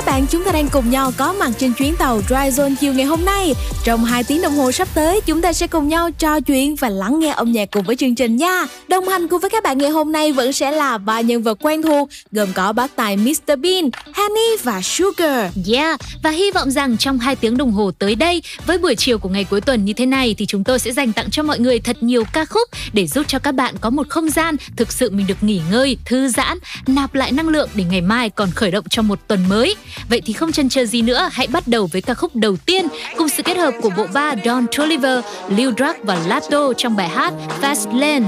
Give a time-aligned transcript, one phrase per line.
[0.00, 2.92] Các bạn, chúng ta đang cùng nhau có mặt trên chuyến tàu Dry Zone chiều
[2.92, 3.54] ngày hôm nay.
[3.84, 6.88] Trong 2 tiếng đồng hồ sắp tới, chúng ta sẽ cùng nhau trò chuyện và
[6.88, 8.66] lắng nghe âm nhạc cùng với chương trình nha.
[8.88, 11.58] Đồng hành cùng với các bạn ngày hôm nay vẫn sẽ là ba nhân vật
[11.60, 15.52] quen thuộc, gồm có bác tài Mr Bean, Honey và Sugar.
[15.72, 19.18] Yeah, và hy vọng rằng trong 2 tiếng đồng hồ tới đây, với buổi chiều
[19.18, 21.58] của ngày cuối tuần như thế này thì chúng tôi sẽ dành tặng cho mọi
[21.58, 24.92] người thật nhiều ca khúc để giúp cho các bạn có một không gian thực
[24.92, 28.50] sự mình được nghỉ ngơi, thư giãn, nạp lại năng lượng để ngày mai còn
[28.50, 29.76] khởi động cho một tuần mới.
[30.08, 32.88] Vậy thì không chần chờ gì nữa, hãy bắt đầu với ca khúc đầu tiên
[33.18, 37.08] cùng sự kết hợp của bộ ba Don Toliver, Lil Durk và Lato trong bài
[37.08, 37.32] hát
[37.62, 38.26] Fast Lane.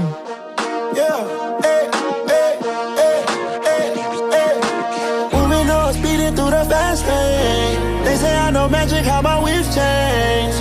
[0.95, 1.25] Yeah,
[1.63, 1.87] hey,
[2.29, 2.57] hey,
[2.97, 3.23] hey,
[3.65, 3.95] hey,
[4.31, 4.55] hey.
[5.31, 8.05] Moving on, speeding through the fast lane.
[8.05, 10.53] They say I know magic, how my wheels change.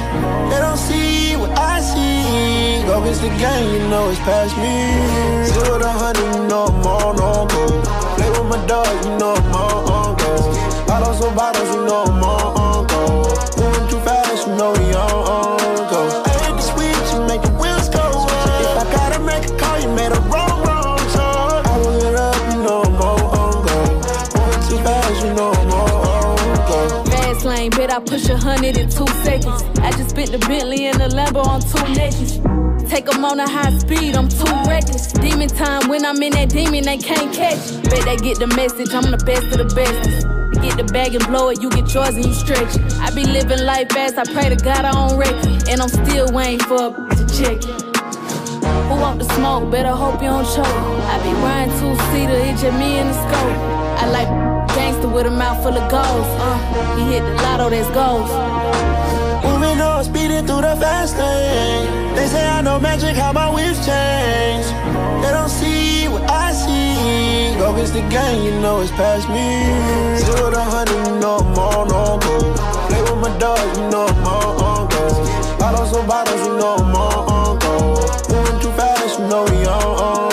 [0.51, 2.87] They don't see what I see.
[2.87, 4.93] Go against the game, you know it's past me.
[5.47, 7.67] Zero to hundred, you know I'm on, on go.
[8.17, 9.92] Play with my dog, you know I'm on, on.
[10.93, 13.25] Bottles on bottles, you know I'm on, go.
[13.57, 15.57] Moving too fast, you know we on,
[15.89, 16.23] go.
[16.23, 18.05] I hit the switch and make the wheels go.
[18.61, 21.17] If I gotta make a call, you made a wrong, wrong choice.
[21.17, 23.75] I will it up, you know I'm on, go.
[24.37, 27.05] Moving too fast, you know I'm on, go.
[27.11, 29.63] Fast lane, bet I push a hundred in two seconds.
[29.81, 32.52] I just spit the Bentley and the Lambo on two nakeds.
[32.93, 35.13] Take them on a high speed, I'm too reckless.
[35.13, 37.73] Demon time, when I'm in that demon, they can't catch.
[37.73, 37.81] Me.
[37.89, 40.29] Bet they get the message, I'm the best of the best.
[40.61, 42.93] Get the bag and blow it, you get yours and you stretch it.
[43.01, 45.71] I be living life fast, I pray to God I don't wreck it.
[45.71, 47.81] And I'm still waiting for a to check it.
[48.61, 49.73] Who want the smoke?
[49.73, 50.69] Better hope you don't choke.
[50.69, 53.57] I be riding two seater, it just me and the scope.
[54.03, 54.29] I like
[54.77, 56.29] gangster with a mouth full of goals.
[56.37, 56.61] Uh,
[57.01, 58.29] he hit the lotto, that's goals.
[59.49, 62.02] Moving on, speeding through the fast lane.
[62.33, 64.65] Say I know magic, how my whips change.
[65.23, 67.55] They don't see what I see.
[67.59, 69.47] Go against the game, you know it's past me.
[70.17, 72.39] Zero to hundred, you know I'm on, on go.
[72.89, 75.59] Play with my dog, you know I'm on, on go.
[75.59, 77.75] Bottles on bottles, you know I'm on, on go.
[78.33, 80.32] Moving too fast, you know we on, on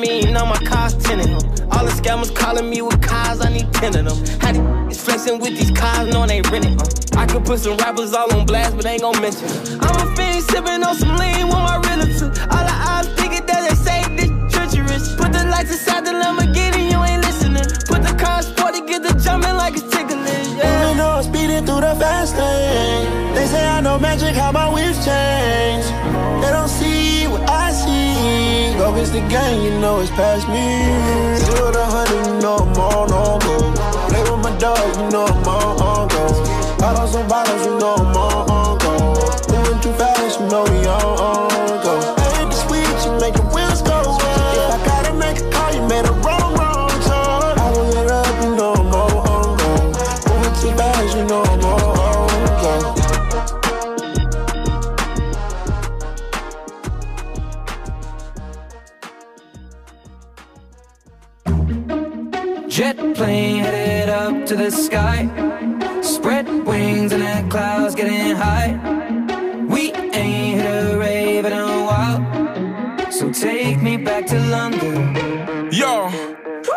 [0.00, 1.30] the that mean all my cars tinted.
[1.72, 4.40] All the scammers calling me with cars, I need 10 of them.
[4.40, 4.52] How
[4.88, 6.78] these flexing with these cars, knowing they renting.
[6.80, 6.84] Uh.
[7.16, 9.48] I could put some rappers all on blast, but ain't gon' mention.
[9.80, 12.30] I'm a fiend sipping on some lean with my relative.
[12.50, 15.14] All the eyes thinking that they say this treacherous.
[15.16, 17.66] Put the lights inside the Lamborghini, you ain't listening.
[17.86, 20.22] Put the car sporty, get the jumping like it's tickling.
[20.56, 20.94] Yeah.
[20.94, 23.34] Moving on, speeding through the fast lane.
[23.34, 26.07] They say I know magic, how my wheels change.
[28.78, 30.64] Go against the game, you know it's past me.
[31.44, 33.72] Zero to hundred, you know I'm on, on go.
[34.08, 36.78] Play with my dog, you know I'm on, on go.
[36.78, 39.52] Bottles on bottles, you know I'm on, on go.
[39.52, 42.17] Moving too fast, you know we on, on go.
[62.78, 65.26] Jet plane headed up to the sky.
[66.00, 68.70] Spread wings and the clouds getting high.
[69.68, 73.10] We ain't hit a rave in a while.
[73.10, 75.72] So take me back to London.
[75.72, 76.06] Yo,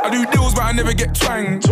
[0.04, 1.70] I do deals, but I never get twanged.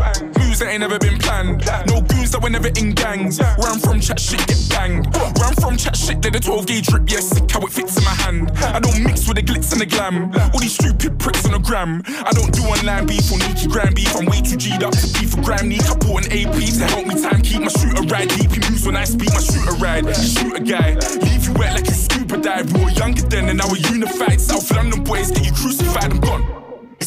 [0.60, 1.64] Moves that ain't never been planned.
[1.88, 3.40] No goons that were never in gangs.
[3.40, 5.08] Where I'm from, chat shit get banged.
[5.16, 7.10] Where I'm from, chat shit, let the 12 gauge drip.
[7.10, 8.52] Yeah, sick how it fits in my hand.
[8.76, 10.34] I don't mix with the glitz and the glam.
[10.52, 12.04] All these stupid pricks on the gram.
[12.08, 14.14] I don't do online beef or Nikki Grand beef.
[14.16, 15.70] I'm way too G'd up to beef for gram.
[15.70, 18.28] Need I bought an AP to help me time keep my shooter ride.
[18.28, 20.04] Deep he moves when I speak my shooter ride.
[20.16, 22.72] Shoot a guy, leave you wet like you scuba dive.
[22.74, 24.42] We were younger then and now we're unified.
[24.42, 26.12] South London boys get you crucified.
[26.12, 26.59] I'm gone.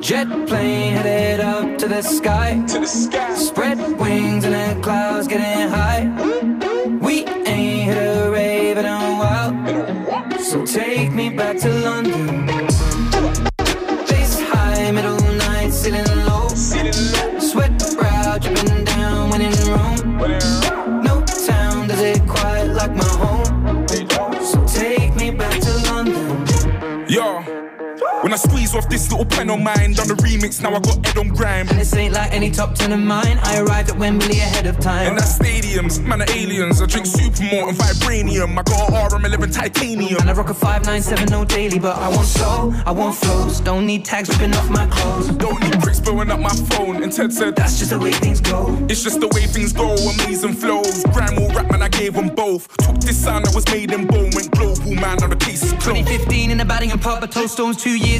[0.00, 2.64] Jet plane headed up to the sky.
[2.68, 3.34] To the sky.
[3.34, 6.08] Spread wings and the clouds getting high.
[7.02, 10.38] We ain't here to rave in a while.
[10.40, 12.09] So take me back to London.
[28.30, 31.04] When I squeeze off this little pen on mine, done the remix, now I got
[31.04, 31.68] Ed on grime.
[31.68, 33.40] And this ain't like any top ten of mine.
[33.42, 35.08] I arrived at Wembley ahead of time.
[35.08, 36.80] And that stadiums, man are aliens.
[36.80, 38.52] I drink Supermort and Vibranium.
[38.56, 40.20] I got a RM11 titanium.
[40.20, 43.58] And I rock a 5970 daily, but I want soul, I want flows.
[43.62, 45.30] Don't need tags ripping off my clothes.
[45.30, 47.02] Don't need bricks blowing up my phone.
[47.02, 48.78] And Ted said, That's just the way things go.
[48.88, 49.96] It's just the way things go.
[49.96, 51.02] Amazing flows.
[51.12, 52.68] Grime or rap, man, I gave them both.
[52.76, 55.20] Took this sound that was made in bone, went global, man.
[55.20, 56.06] On the case is closed.
[56.06, 58.19] 2015 in the batting and pop, but Toe Stones two years,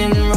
[0.00, 0.27] And.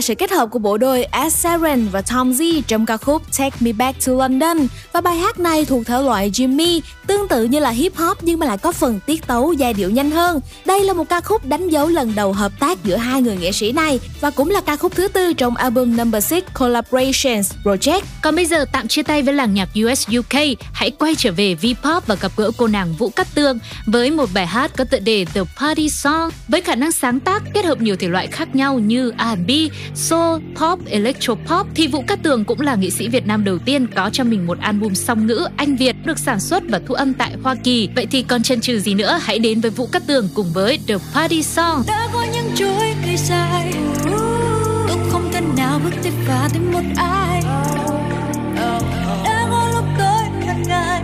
[0.00, 3.22] Là sự kết hợp của bộ đôi Ed Sheeran và Tom Z trong ca khúc
[3.38, 7.44] Take Me Back to London và bài hát này thuộc thể loại Jimmy, tương tự
[7.44, 10.40] như là hip hop nhưng mà lại có phần tiết tấu giai điệu nhanh hơn.
[10.64, 13.52] Đây là một ca khúc đánh dấu lần đầu hợp tác giữa hai người nghệ
[13.52, 18.00] sĩ này và cũng là ca khúc thứ tư trong album Number 6 Collaborations Project.
[18.22, 20.40] Còn bây giờ tạm chia tay với làng nhạc US UK,
[20.72, 24.28] hãy quay trở về V-pop và gặp gỡ cô nàng Vũ Cát Tường với một
[24.34, 27.80] bài hát có tựa đề The Party Song với khả năng sáng tác kết hợp
[27.80, 29.50] nhiều thể loại khác nhau như R&B,
[29.94, 33.58] soul, pop, electro pop thì Vũ Cát Tường cũng là nghệ sĩ Việt Nam đầu
[33.58, 36.94] tiên có cho mình một album song ngữ Anh Việt được sản xuất và thu
[36.94, 37.88] âm tại Hoa Kỳ.
[37.96, 40.78] Vậy thì còn chần chừ gì nữa, hãy đến với Vũ Cát Tường cùng với
[40.88, 41.82] The Party Song.
[41.86, 43.72] đã có những chuỗi cây dài
[44.88, 47.42] tôi không thể nào bước tiếp và tìm một ai
[49.24, 51.02] đã có lúc tôi ngần ngại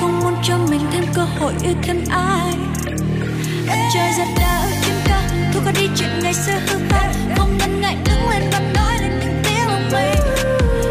[0.00, 2.54] không muốn cho mình thêm cơ hội yêu thêm ai
[3.94, 4.81] trời giật đã
[5.64, 9.20] có đi chuyện ngày xưa hư hao không ngần ngại đứng lên và nói lên
[9.20, 10.20] những tiếng lòng mình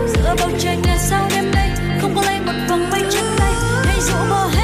[0.07, 1.69] giữa bầu trời ngày sau đêm nay,
[2.01, 3.53] không có lấy một vòng mây trắng tay.
[3.85, 4.60] Hãy dụ bỏ hết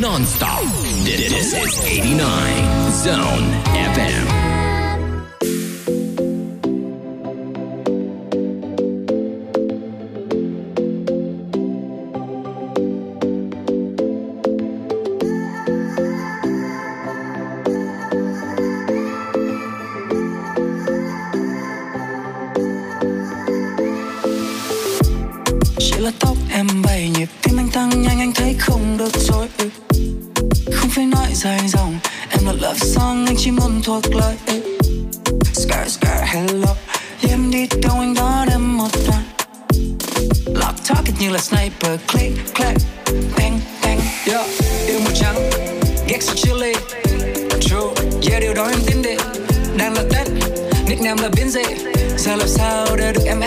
[0.00, 0.62] Non stop.
[1.04, 3.59] This is 89 Zone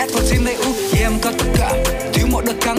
[0.06, 1.72] để được em ép vào đây Yeah em có tất cả.
[2.12, 2.76] Thiếu một đợt cắn.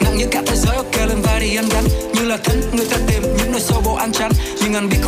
[0.00, 1.84] Nặng như cả thế giới, ok, lên vai đi ăn gắn
[2.14, 4.32] như là thân, người ta tìm những nơi sâu bộ ăn chắn
[4.62, 4.98] nhưng anh biết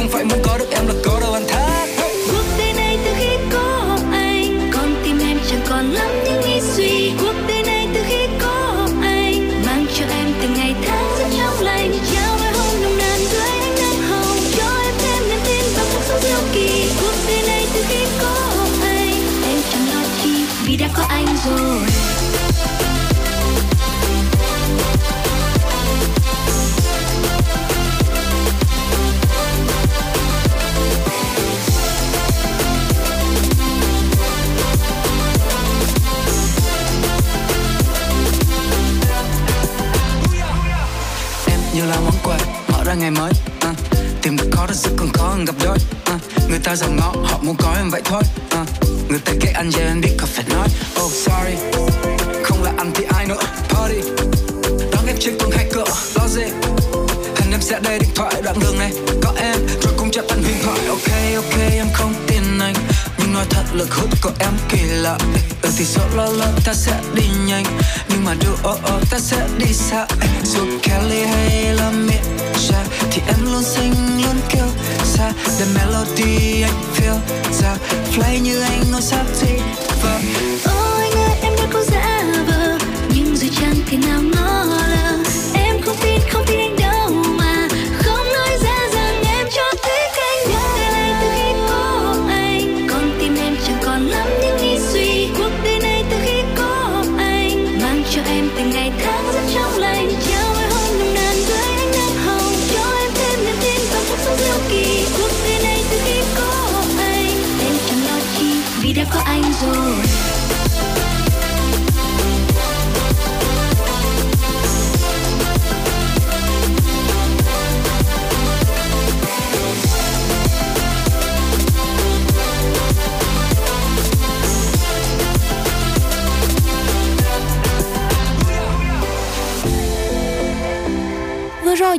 [46.71, 48.23] ta giàu ngó họ muốn có em vậy thôi.
[48.61, 48.69] Uh,
[49.11, 50.69] người ta ghét anh giờ anh biết có phải nói.
[51.05, 51.57] Oh sorry.
[52.45, 53.41] Không là anh thì ai nữa.
[53.69, 54.01] Party.
[54.93, 55.85] Đón em trên tuần hai cửa
[56.15, 56.43] lo gì?
[57.37, 58.93] Hẹn em sẽ đây điện thoại đoạn đường này.
[59.23, 60.79] Có em rồi cũng cho anh huyền thoại.
[60.89, 62.75] Ok ok em không tin anh.
[63.19, 65.19] Nhưng nói thật lực hút của em kỳ lạ.
[65.63, 67.65] Ở thì sợ lo lo ta sẽ đi nhanh.
[68.09, 70.07] Nhưng mà đưa ô ờ, ô ờ, ta sẽ đi xa.
[70.45, 74.67] Dù Kelly hay là miệng ra thì em luôn xinh luôn kêu
[75.21, 77.19] xa the melody anh feel
[77.61, 77.77] ra
[78.13, 79.59] Fly như anh ngồi sắp thì
[80.03, 80.19] vợ
[80.65, 82.79] ôi anh ơi em đã cố giả vờ,
[83.15, 84.21] nhưng rồi chẳng thể nào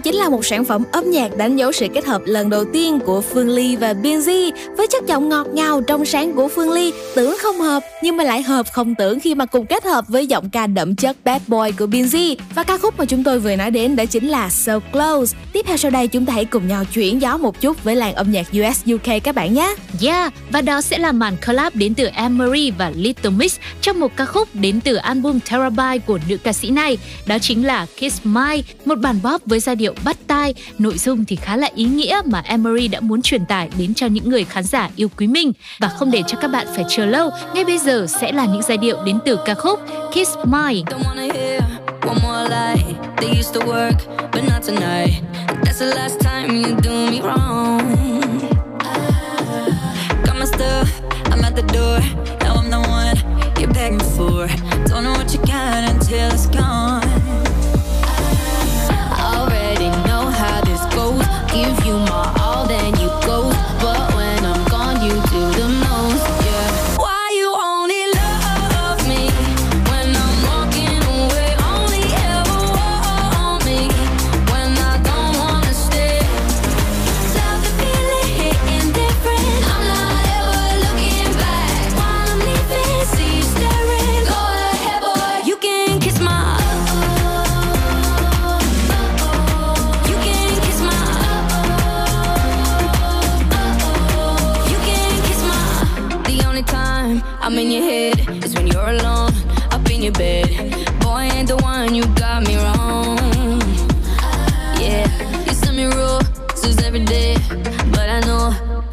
[0.03, 3.00] chính là một sản phẩm âm nhạc đánh dấu sự kết hợp lần đầu tiên
[3.06, 4.51] của Phương Ly và Binz
[5.12, 8.72] giọng ngọt ngào trong sáng của Phương Ly tưởng không hợp nhưng mà lại hợp
[8.72, 11.86] không tưởng khi mà cùng kết hợp với giọng ca đậm chất bad boy của
[11.86, 15.38] Binz và ca khúc mà chúng tôi vừa nói đến đó chính là So Close.
[15.53, 18.13] Tiếp theo sau đây chúng ta hãy cùng nhau chuyển gió một chút với làng
[18.13, 19.75] âm nhạc US UK các bạn nhé.
[20.01, 24.15] Yeah, và đó sẽ là màn collab đến từ Emery và Little Mix trong một
[24.15, 26.98] ca khúc đến từ album Terabyte của nữ ca sĩ này.
[27.25, 31.25] Đó chính là Kiss My, một bản bóp với giai điệu bắt tai, nội dung
[31.25, 34.43] thì khá là ý nghĩa mà Emery đã muốn truyền tải đến cho những người
[34.43, 37.29] khán giả yêu quý mình và không để cho các bạn phải chờ lâu.
[37.53, 39.79] Ngay bây giờ sẽ là những giai điệu đến từ ca khúc
[40.12, 40.83] Kiss My.
[42.03, 43.95] One more lie, they used to work,
[44.31, 45.21] but not tonight.
[45.63, 47.95] That's the last time you do me wrong.
[48.79, 49.67] Ah,
[50.25, 50.88] got my stuff,
[51.25, 52.00] I'm at the door.
[52.39, 53.17] Now I'm the one
[53.60, 54.48] you're begging for.
[54.86, 57.03] Don't know what you got until it's gone.
[58.03, 59.01] Ah,
[61.53, 62.40] give you my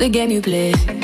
[0.08, 0.97] the game you play.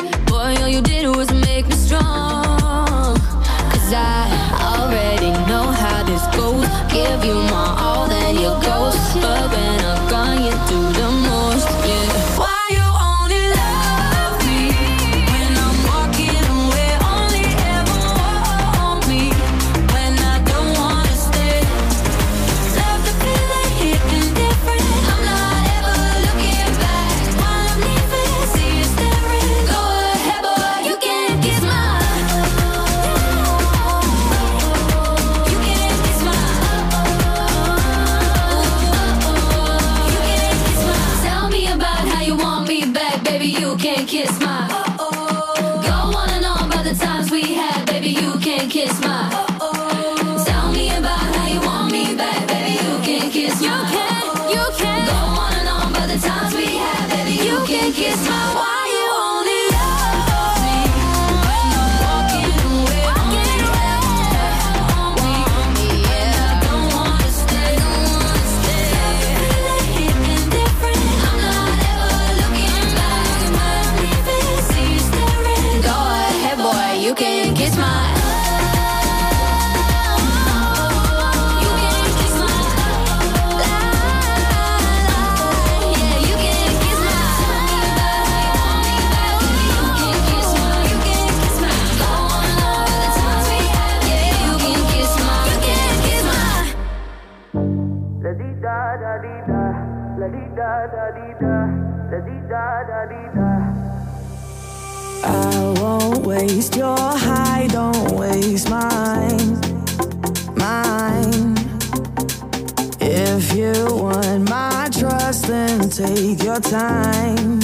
[116.34, 117.60] need your time,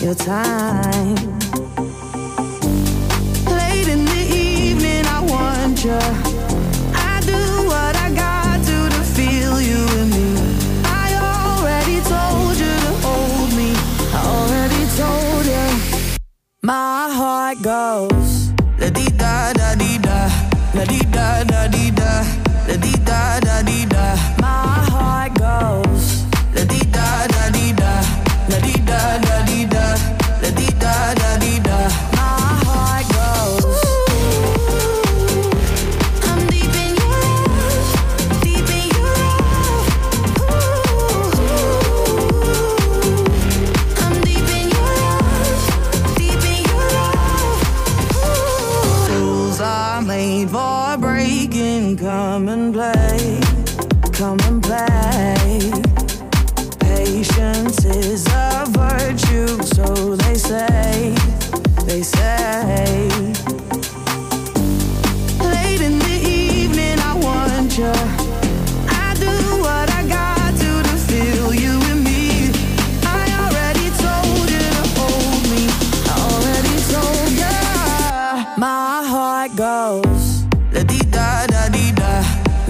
[0.00, 1.38] your time.
[3.46, 6.29] Late in the evening, I want you.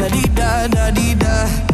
[0.00, 1.69] da di da da di da.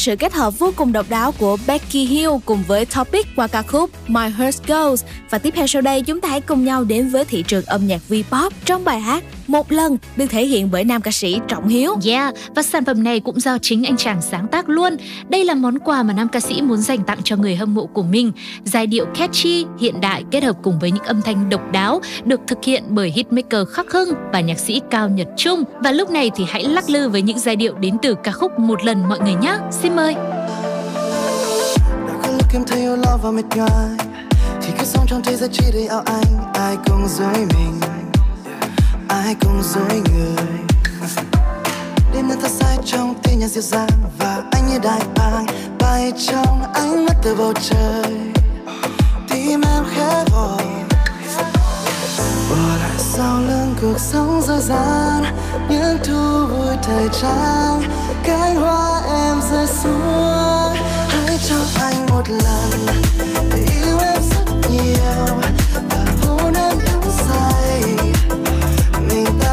[0.00, 3.62] sự kết hợp vô cùng độc đáo của Becky Hill cùng với Topic qua ca
[3.62, 5.04] khúc My Heart Goes.
[5.30, 7.86] Và tiếp theo sau đây, chúng ta hãy cùng nhau đến với thị trường âm
[7.86, 11.68] nhạc V-pop trong bài hát một lần được thể hiện bởi nam ca sĩ Trọng
[11.68, 11.96] Hiếu.
[12.04, 14.96] Yeah, và sản phẩm này cũng do chính anh chàng sáng tác luôn.
[15.28, 17.86] Đây là món quà mà nam ca sĩ muốn dành tặng cho người hâm mộ
[17.86, 18.32] của mình.
[18.64, 22.40] Giai điệu catchy, hiện đại kết hợp cùng với những âm thanh độc đáo được
[22.46, 25.64] thực hiện bởi hitmaker Khắc Hưng và nhạc sĩ Cao Nhật Trung.
[25.80, 28.58] Và lúc này thì hãy lắc lư với những giai điệu đến từ ca khúc
[28.58, 29.56] Một lần mọi người nhé.
[29.70, 30.14] Xin mời.
[34.62, 37.99] Thì cứ sống trong thế giới chỉ để ao anh Ai cũng dối mình
[39.10, 40.46] ai cũng dối người.
[42.14, 45.46] Đêm nay ta sai trong tia nhạc dịu dàng và anh như đại bàng
[45.78, 48.16] bay trong ánh mắt từ bầu trời.
[49.30, 50.64] Tim em khẽ gọi.
[52.50, 55.24] Bỏ lại sau lưng cuộc sống dối gian
[55.68, 57.82] những thu vui thời trang.
[58.24, 60.76] Cánh hoa em rơi xuống,
[61.08, 62.86] hãy cho anh một lần.
[63.50, 65.49] Để yêu em rất nhiều.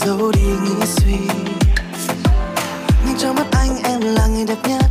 [0.00, 1.18] dấu đi nghĩ suy.
[3.06, 4.84] Nhưng trong mắt anh em là người đẹp nhất.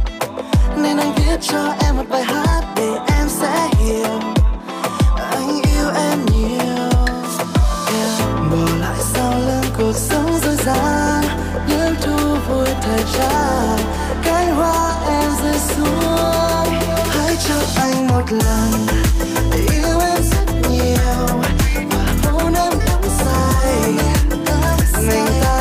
[0.77, 4.19] Nên anh viết cho em một bài hát để em sẽ hiểu.
[5.31, 6.89] Anh yêu em nhiều.
[7.93, 8.51] Yeah.
[8.51, 11.21] bỏ lại sau lưng cuộc sống dối ra
[11.67, 12.17] những thu
[12.49, 13.79] vui thời gian.
[14.23, 16.73] Cánh hoa em rơi xuống.
[17.09, 19.02] Hãy cho anh một lần.
[25.03, 25.52] me encanta.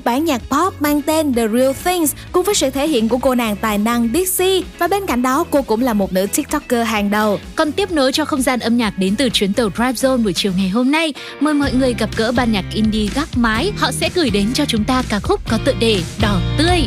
[0.00, 3.18] một bản nhạc pop mang tên The Real Things cùng với sự thể hiện của
[3.18, 6.86] cô nàng tài năng Dixie và bên cạnh đó cô cũng là một nữ TikToker
[6.86, 7.40] hàng đầu.
[7.56, 10.32] Còn tiếp nối cho không gian âm nhạc đến từ chuyến tàu Drive Zone buổi
[10.32, 13.72] chiều ngày hôm nay, mời mọi người gặp gỡ ban nhạc indie gác mái.
[13.76, 16.80] Họ sẽ gửi đến cho chúng ta ca khúc có tựa đề Đỏ Tươi.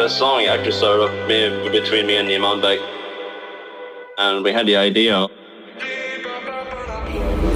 [0.00, 1.10] a song actually started
[1.72, 2.78] between me and Iman Beck.
[4.16, 5.26] And we had the idea.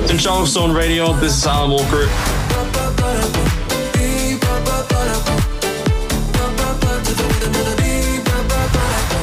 [0.09, 2.03] To Charleston Radio, this is Alan Walker.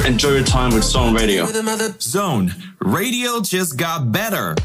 [0.07, 1.45] Enjoy your time with Zone Radio.
[1.99, 4.55] Zone Radio just got better.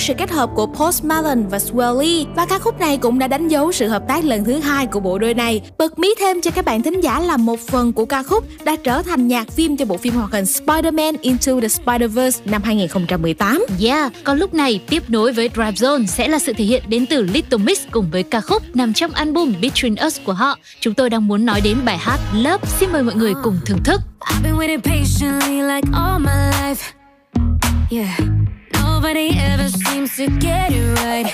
[0.00, 3.28] Với sự kết hợp của Post Malone và Swelly và ca khúc này cũng đã
[3.28, 5.60] đánh dấu sự hợp tác lần thứ hai của bộ đôi này.
[5.78, 8.76] Bật mí thêm cho các bạn thính giả là một phần của ca khúc đã
[8.84, 13.64] trở thành nhạc phim cho bộ phim hoạt hình Spider-Man Into the Spider-Verse năm 2018.
[13.80, 17.06] Yeah, còn lúc này tiếp nối với Drive Zone sẽ là sự thể hiện đến
[17.06, 20.58] từ Little Mix cùng với ca khúc nằm trong album Between Us của họ.
[20.80, 22.64] Chúng tôi đang muốn nói đến bài hát Love.
[22.78, 24.00] Xin mời mọi người cùng thưởng thức.
[24.20, 26.92] I've been waiting patiently like all my life.
[27.92, 28.29] Yeah,
[30.20, 31.30] to get it right.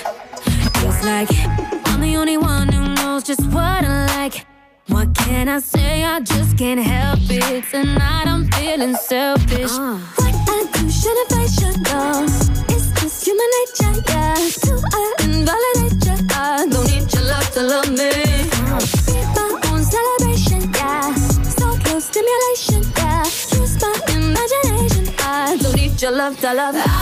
[0.77, 1.27] Feels like
[1.87, 4.45] I'm the only one who knows just what I like.
[4.87, 6.05] What can I say?
[6.05, 7.65] I just can't help it.
[7.69, 9.71] Tonight I'm feeling selfish.
[9.71, 9.97] Uh-huh.
[10.15, 12.23] What I do, should have, I should know.
[12.73, 14.35] It's just human nature, yeah.
[14.63, 16.17] Do I invalidate you?
[16.31, 18.11] I don't need your love to love me.
[19.07, 21.13] Be my own celebration, yeah.
[21.59, 23.23] So close stimulation, yeah.
[23.59, 25.13] Use my imagination.
[25.19, 26.75] I don't need your love to love.
[26.77, 26.96] I've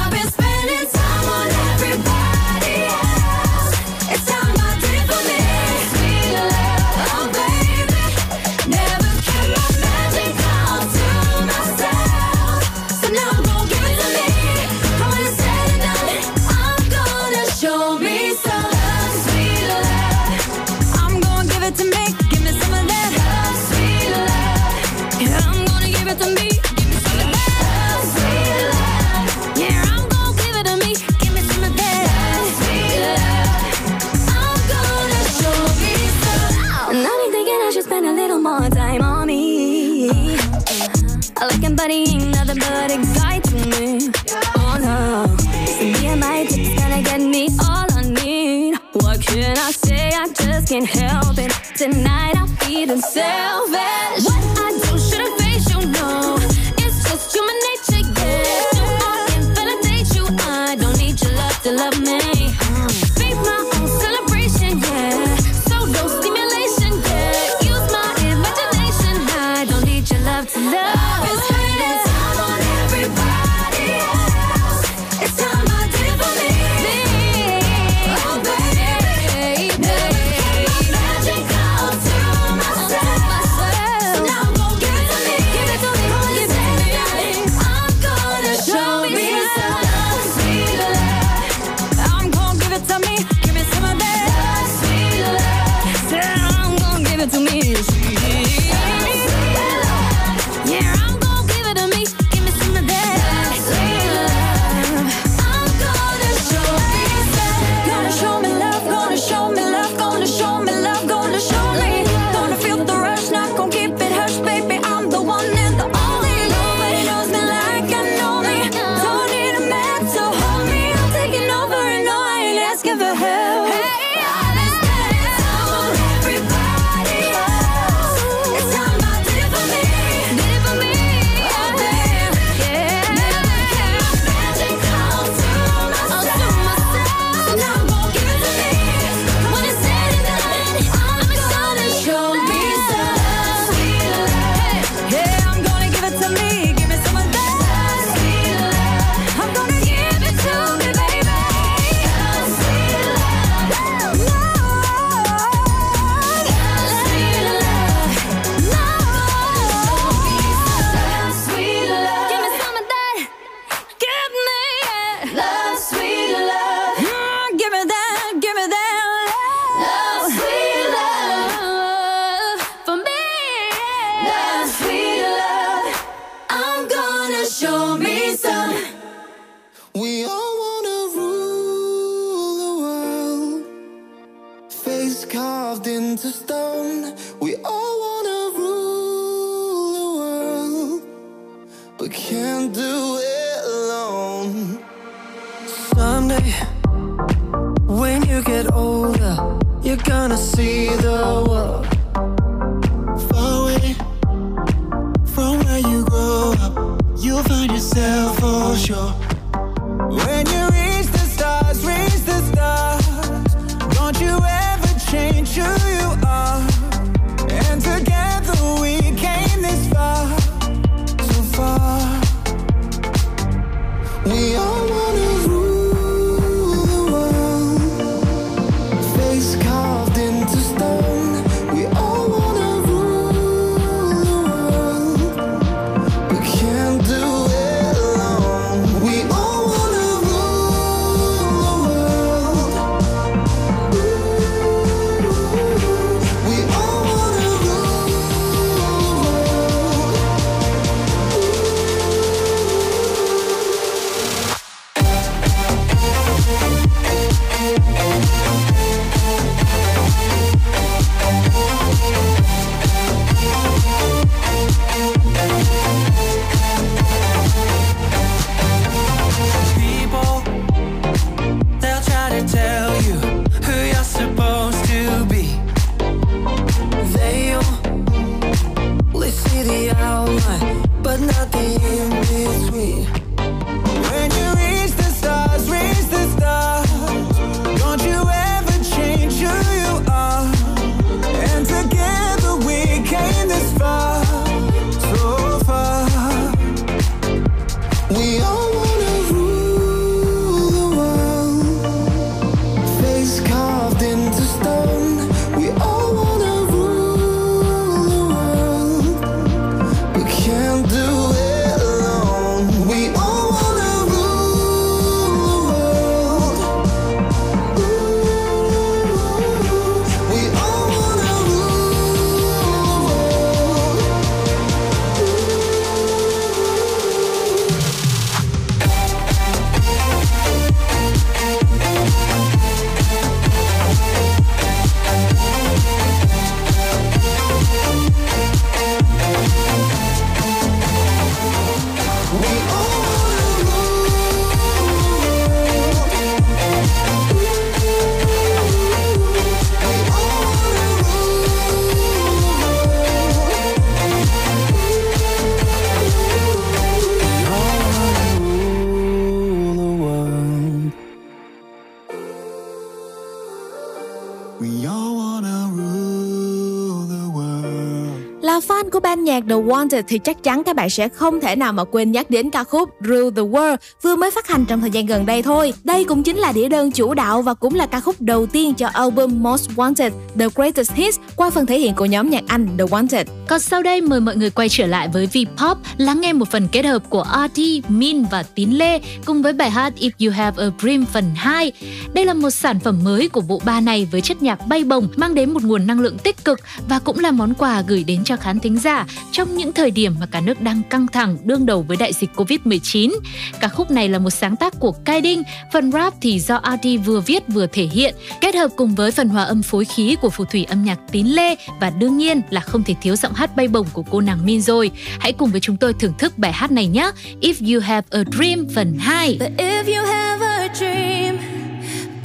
[369.86, 372.64] Wanted thì chắc chắn các bạn sẽ không thể nào mà quên nhắc đến ca
[372.64, 375.74] khúc Rule the World vừa mới phát hành trong thời gian gần đây thôi.
[375.84, 378.74] Đây cũng chính là đĩa đơn chủ đạo và cũng là ca khúc đầu tiên
[378.74, 382.68] cho album Most Wanted, The Greatest Hits qua phần thể hiện của nhóm nhạc Anh
[382.78, 383.26] The Wanted.
[383.48, 386.68] Còn sau đây mời mọi người quay trở lại với V-pop, lắng nghe một phần
[386.68, 390.64] kết hợp của RT, Min và Tín Lê cùng với bài hát If You Have
[390.64, 391.72] a Dream phần 2.
[392.14, 395.08] Đây là một sản phẩm mới của bộ ba này với chất nhạc bay bổng
[395.16, 398.24] mang đến một nguồn năng lượng tích cực và cũng là món quà gửi đến
[398.24, 401.66] cho khán thính giả trong những thời điểm mà cả nước đang căng thẳng đương
[401.66, 403.12] đầu với đại dịch Covid-19.
[403.60, 405.44] Ca khúc này là một sáng tác của Kai Đinh,
[405.74, 409.30] phần rap thì do RT vừa viết vừa thể hiện, kết hợp cùng với phần
[409.30, 412.62] hòa âm phối khí của phù thủy âm nhạc Tín Lê và đương nhiên là
[412.62, 414.92] không thể thiếu giọng hát bay bổng của cô nàng Min rồi.
[415.20, 417.12] Hãy cùng với chúng tôi thưởng thức bài hát này nhé.
[417.42, 419.38] If You Have a Dream, phần 2.
[419.40, 421.38] But if you have a dream,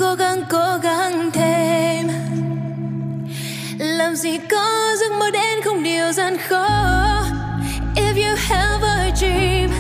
[0.00, 2.08] Cố gắng cố gắng thêm
[3.78, 6.68] Làm gì có giấc mơ đến không điều gian khó
[7.96, 9.70] If you have a dream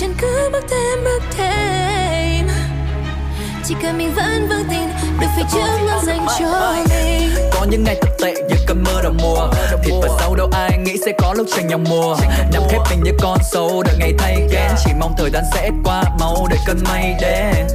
[0.00, 2.01] Chẳng cứ bước thêm bước thêm
[3.72, 4.88] chỉ cần mình vẫn vững tin
[5.20, 7.30] Được phía trước luôn dành cho mình.
[7.52, 9.48] Có những ngày thật tệ như cơn mưa đầu mùa
[9.84, 12.16] thịt và sau đâu ai nghĩ sẽ có lúc tranh nhau mùa
[12.52, 15.70] Nằm khép mình như con sâu đợi ngày thay ghen Chỉ mong thời gian sẽ
[15.84, 17.66] qua mau để cơn may đến.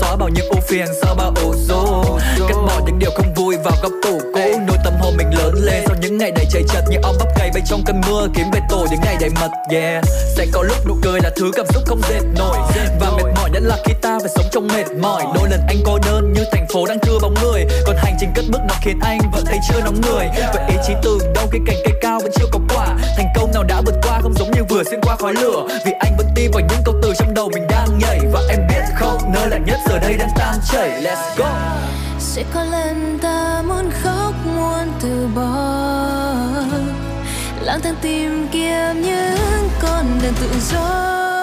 [0.00, 2.02] Xóa bao nhiêu ưu phiền, sau bao ủ rũ.
[2.48, 4.60] Cất bỏ những điều không vui vào góc tủ cũ
[5.16, 5.82] mình lớn lên.
[5.86, 8.46] Sau những ngày đầy chạy chật Như ong bắp cày bay trong cơn mưa, kiếm
[8.52, 10.04] về tổ những ngày đầy mật, Yeah.
[10.36, 12.56] Sẽ có lúc nụ cười là thứ cảm xúc không dệt nổi.
[13.00, 15.22] Và mệt mỏi nhất là khi ta phải sống trong mệt mỏi.
[15.34, 17.64] Đôi lần anh cô đơn như thành phố đang chưa bóng người.
[17.86, 20.26] Còn hành trình cất bước nó khiến anh vẫn thấy chưa nóng người.
[20.54, 22.86] Vậy ý chí từ đâu khi cành cây cao vẫn chưa có quả?
[23.16, 25.68] Thành công nào đã vượt qua không giống như vừa xuyên qua khói lửa.
[25.86, 28.20] Vì anh vẫn tin vào những câu từ trong đầu mình đang nhảy.
[28.32, 31.02] Và em biết không, nơi lạnh nhất, giờ đây đang tan chảy.
[31.02, 31.50] Let's go.
[32.36, 35.76] Sẽ có lần ta muốn khóc, muốn từ bỏ.
[37.60, 41.35] Lang thang tìm kiếm những con đường tự do.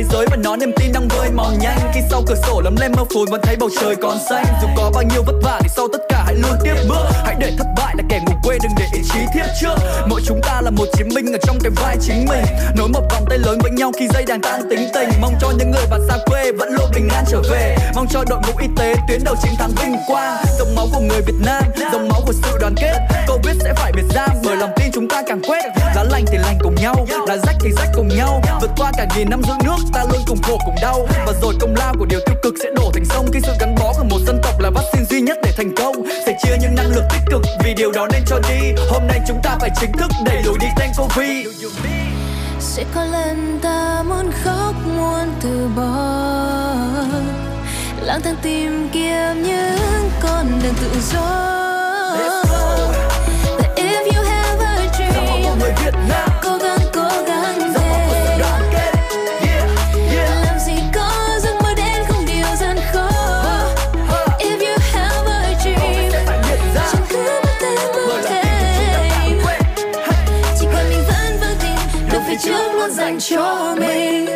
[0.00, 1.78] Thế giới và nó niềm tin đang vơi mòn nhanh.
[1.94, 4.44] Khi sau cửa sổ lấm lem mơ phùn vẫn thấy bầu trời còn xanh.
[4.62, 7.04] Dù có bao nhiêu vất vả thì sau tất cả hãy luôn tiếp bước.
[7.24, 9.74] Hãy để thất bại là kẻ ngủ quên đừng để ý chí thiết trước.
[10.06, 12.44] Mỗi chúng ta là một chiến binh ở trong cái vai chính mình.
[12.76, 15.08] Nối một vòng tay lớn với nhau khi dây đàn tan tính tình.
[15.20, 17.76] Mong cho những người bạn xa quê vẫn luôn bình an trở về.
[17.94, 20.44] Mong cho đội ngũ y tế tuyến đầu chiến thắng vinh quang.
[20.58, 22.98] Dòng máu của người Việt Nam, dòng máu của sự đoàn kết.
[23.28, 25.64] Covid sẽ phải biệt giam bởi lòng tin chúng ta càng quét.
[25.96, 28.42] Lá lành thì lành cùng nhau, lá rách thì rách cùng nhau.
[28.60, 31.06] Vượt qua cả nghìn năm giữ nước ta luôn cùng khổ cùng đau.
[31.26, 33.26] Và rồi công lao của điều tiêu cực sẽ đổ thành sông.
[33.32, 35.94] Khi sự gắn bó của một dân tộc là vaccine duy nhất để thành công
[36.26, 37.42] Sẽ chia những năng lượng tích cực.
[37.64, 40.58] Vì điều đó nên cho đi Hôm nay chúng ta phải chính thức đẩy lùi
[40.58, 41.46] đi tên Covid.
[42.60, 46.10] Sẽ có lần ta muốn khóc muốn từ bỏ.
[48.02, 52.69] Lang thang tìm kiếm những con đường tự do
[73.20, 74.26] cho mình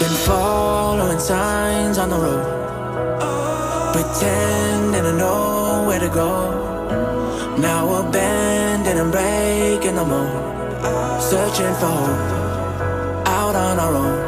[0.00, 6.66] Been following signs on the road, pretending I know where to go.
[7.58, 8.35] Now we're bending
[8.96, 14.25] and breaking the mold, searching for hope out on our own.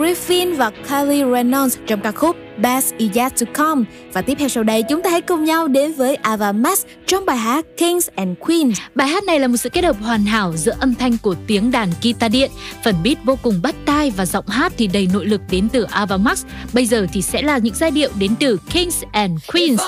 [0.00, 3.84] Griffin và Kylie Reynolds trong ca khúc Best Is Yet To Come.
[4.12, 7.26] Và tiếp theo sau đây chúng ta hãy cùng nhau đến với Ava Max trong
[7.26, 8.78] bài hát Kings and Queens.
[8.94, 11.70] Bài hát này là một sự kết hợp hoàn hảo giữa âm thanh của tiếng
[11.70, 12.50] đàn guitar điện,
[12.84, 15.82] phần beat vô cùng bắt tai và giọng hát thì đầy nội lực đến từ
[15.82, 16.44] Ava Max.
[16.72, 19.80] Bây giờ thì sẽ là những giai điệu đến từ Kings and Queens.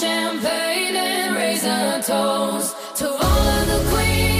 [0.00, 1.62] Champagne and raise
[2.08, 4.33] toast to all of the queens.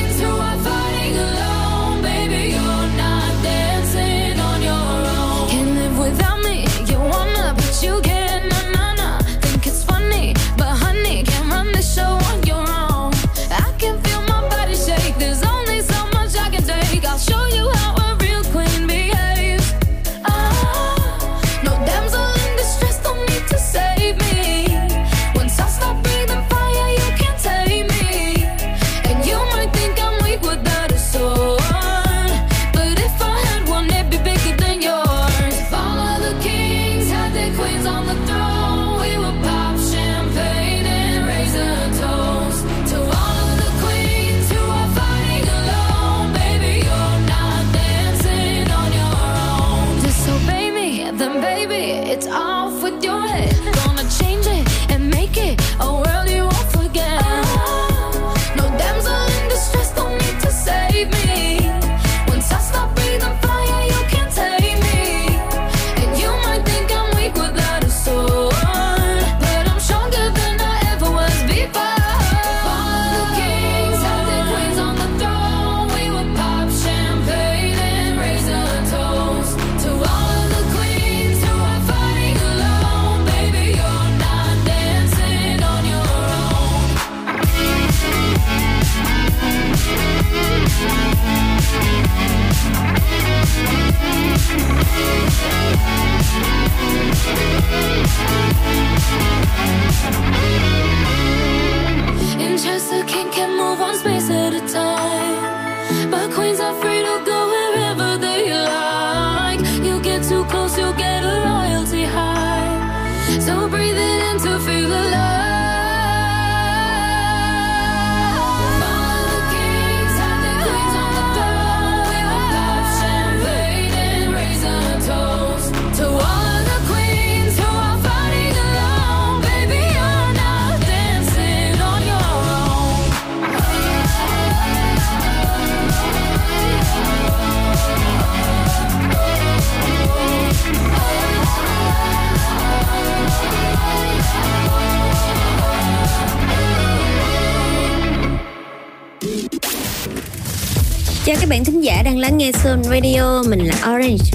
[152.25, 154.31] lắng nghe Soul Radio, mình là Orange.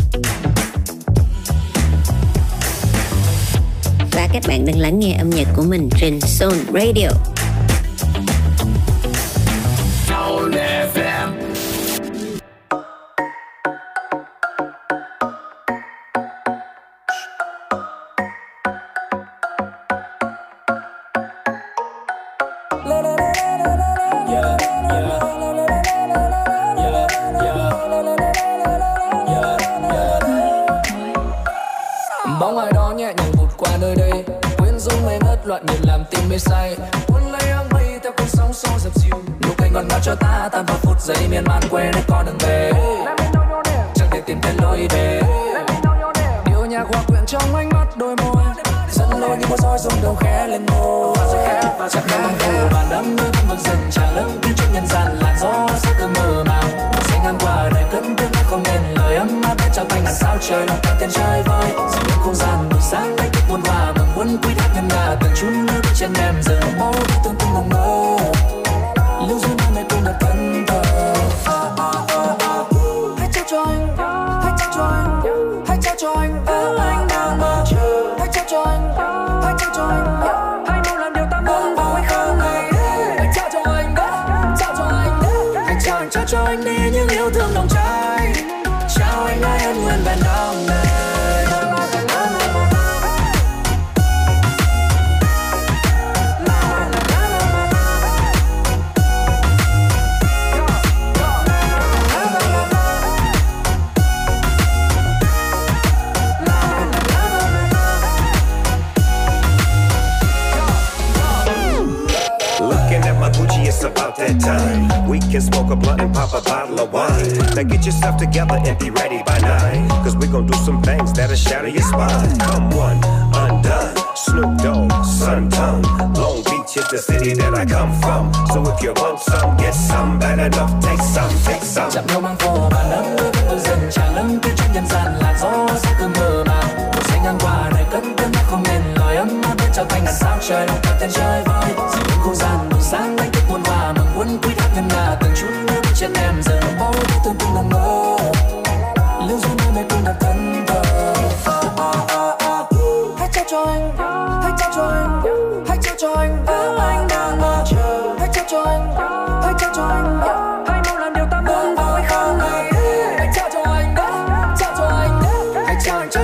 [4.11, 7.28] Và các bạn đang lắng nghe âm nhạc của mình trên Soul Radio.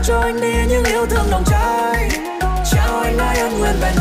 [0.08, 2.10] cho anh đi những yêu thương nồng cháy.
[2.72, 3.94] Chào anh mãi ân nguyện vẹn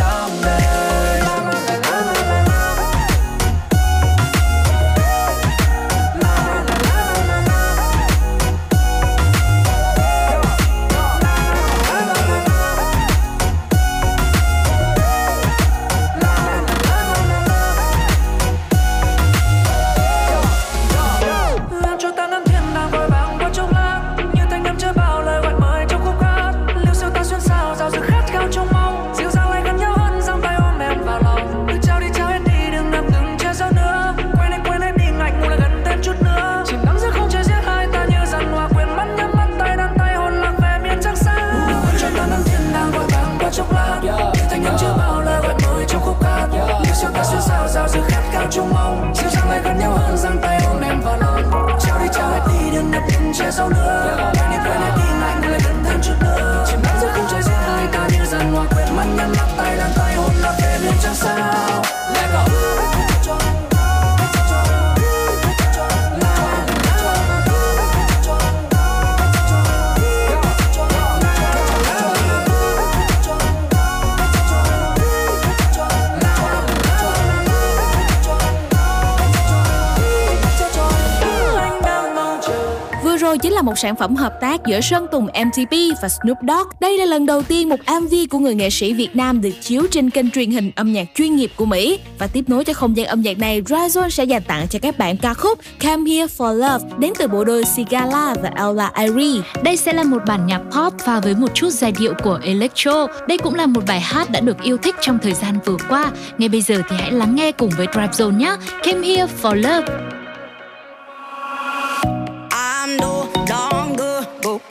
[83.74, 85.72] một sản phẩm hợp tác giữa Sơn Tùng MTP
[86.02, 86.68] và Snoop Dogg.
[86.80, 89.82] Đây là lần đầu tiên một MV của người nghệ sĩ Việt Nam được chiếu
[89.90, 92.96] trên kênh truyền hình âm nhạc chuyên nghiệp của Mỹ và tiếp nối cho không
[92.96, 96.26] gian âm nhạc này, Dryzone sẽ dành tặng cho các bạn ca khúc Come Here
[96.38, 99.40] for Love đến từ bộ đôi Sigala và Ella Airy.
[99.62, 103.06] Đây sẽ là một bản nhạc pop pha với một chút giai điệu của electro.
[103.28, 106.10] Đây cũng là một bài hát đã được yêu thích trong thời gian vừa qua.
[106.38, 108.56] Ngay bây giờ thì hãy lắng nghe cùng với Dryzone nhé.
[108.84, 110.03] Came Here for Love.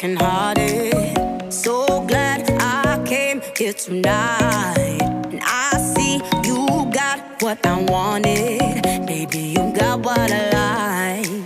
[0.04, 1.54] brokenhearted.
[1.54, 5.00] So glad I came here tonight.
[5.32, 9.06] And I see you got what I wanted.
[9.06, 11.43] Baby, you got what I like.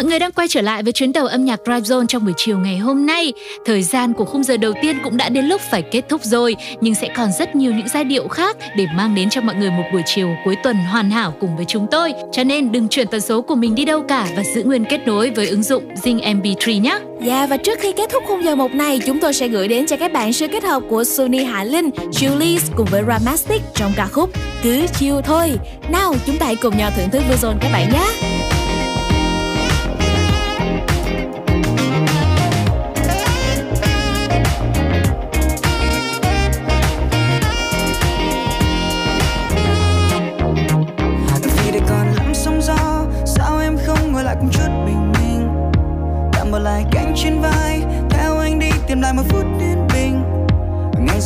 [0.00, 2.34] Mọi người đang quay trở lại với chuyến tàu âm nhạc Drive Zone trong buổi
[2.36, 3.32] chiều ngày hôm nay.
[3.64, 6.56] Thời gian của khung giờ đầu tiên cũng đã đến lúc phải kết thúc rồi,
[6.80, 9.70] nhưng sẽ còn rất nhiều những giai điệu khác để mang đến cho mọi người
[9.70, 12.12] một buổi chiều cuối tuần hoàn hảo cùng với chúng tôi.
[12.32, 15.06] Cho nên đừng chuyển tần số của mình đi đâu cả và giữ nguyên kết
[15.06, 16.98] nối với ứng dụng Zing MP3 nhé.
[17.24, 19.86] Dạ và trước khi kết thúc khung giờ một này, chúng tôi sẽ gửi đến
[19.86, 23.92] cho các bạn sự kết hợp của Sunny Hạ Linh, Julie cùng với Ramastic trong
[23.96, 24.30] ca khúc
[24.62, 25.52] Cứ Chiều thôi.
[25.92, 28.39] Nào, chúng ta hãy cùng nhau thưởng thức Zone các bạn nhé.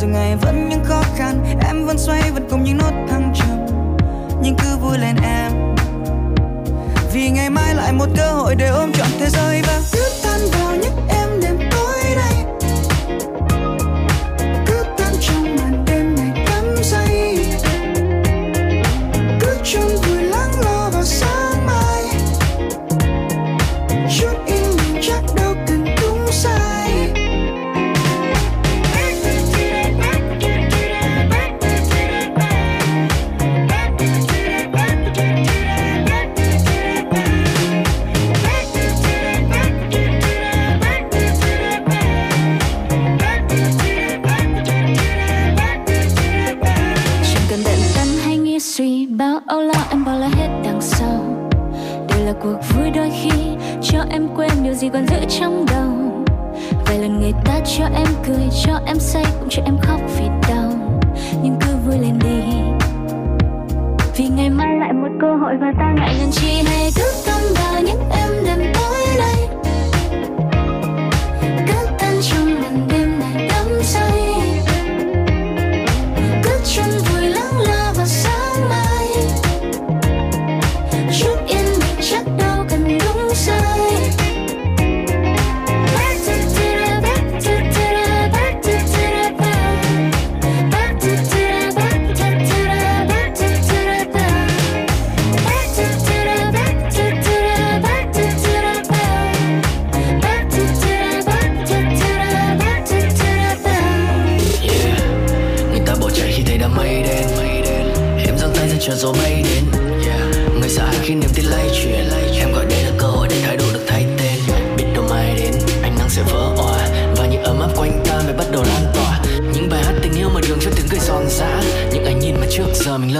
[0.07, 3.65] Ngày ngày vẫn những khó khăn, em vẫn xoay vẫn cùng những nốt thăng trầm.
[4.41, 5.51] Nhưng cứ vui lên em.
[7.13, 10.39] Vì ngày mai lại một cơ hội để ôm trọn thế giới và cứ tan
[10.51, 11.24] vào những em
[54.15, 56.23] em quên điều gì còn giữ trong đầu.
[56.85, 60.25] Vài lần người ta cho em cười, cho em say cũng cho em khóc vì
[60.49, 60.71] đau.
[61.43, 62.41] Nhưng cứ vui lên đi.
[64.17, 67.41] Vì ngày mai lại một cơ hội và ta ngại ngần chi hay cứ tâm
[67.55, 68.94] vào những em đêm tối.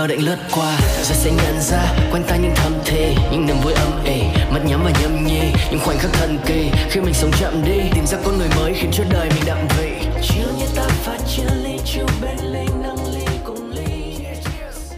[0.07, 3.73] Đễnh lướt qua Rồi sẽ nhận ra quanh ta những thầm thề Những niềm vui
[3.73, 5.41] âm ỉ mắt nhắm và nhâm nhi
[5.71, 6.71] Những khoảnh khắc thần kỳ.
[6.89, 9.67] Khi mình sống chậm đi Tìm ra con người mới khiến cho đời mình đậm
[9.77, 9.91] vị.
[10.21, 14.15] Chiều như ta pha chia ly chiều bên ly nâng ly cùng ly.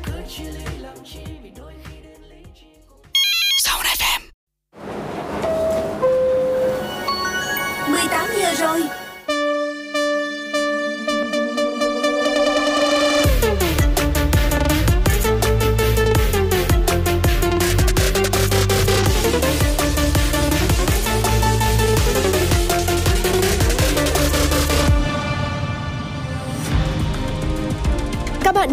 [0.04, 2.44] Cứ chia ly làm chi vì đôi khi đến ly.
[2.56, 2.68] Chỉ
[3.64, 4.22] Sau này FM
[7.92, 9.07] 18 giờ rồi.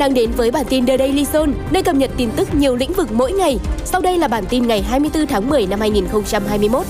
[0.05, 2.93] Đang đến với bản tin The Daily Zone, nơi cập nhật tin tức nhiều lĩnh
[2.93, 3.59] vực mỗi ngày.
[3.85, 6.83] Sau đây là bản tin ngày 24 tháng 10 năm 2021.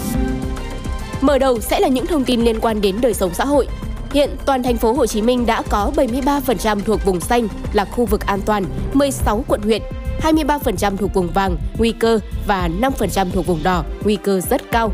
[1.21, 3.69] Mở đầu sẽ là những thông tin liên quan đến đời sống xã hội.
[4.13, 8.07] Hiện toàn thành phố Hồ Chí Minh đã có 73% thuộc vùng xanh là khu
[8.07, 9.83] vực an toàn, 16 quận huyện,
[10.23, 14.93] 23% thuộc vùng vàng, nguy cơ và 5% thuộc vùng đỏ, nguy cơ rất cao.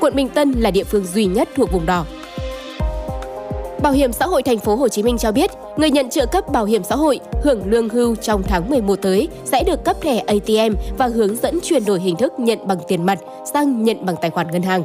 [0.00, 2.04] Quận Bình Tân là địa phương duy nhất thuộc vùng đỏ.
[3.82, 6.44] Bảo hiểm xã hội thành phố Hồ Chí Minh cho biết, người nhận trợ cấp
[6.52, 10.18] bảo hiểm xã hội hưởng lương hưu trong tháng 11 tới sẽ được cấp thẻ
[10.18, 13.18] ATM và hướng dẫn chuyển đổi hình thức nhận bằng tiền mặt
[13.54, 14.84] sang nhận bằng tài khoản ngân hàng.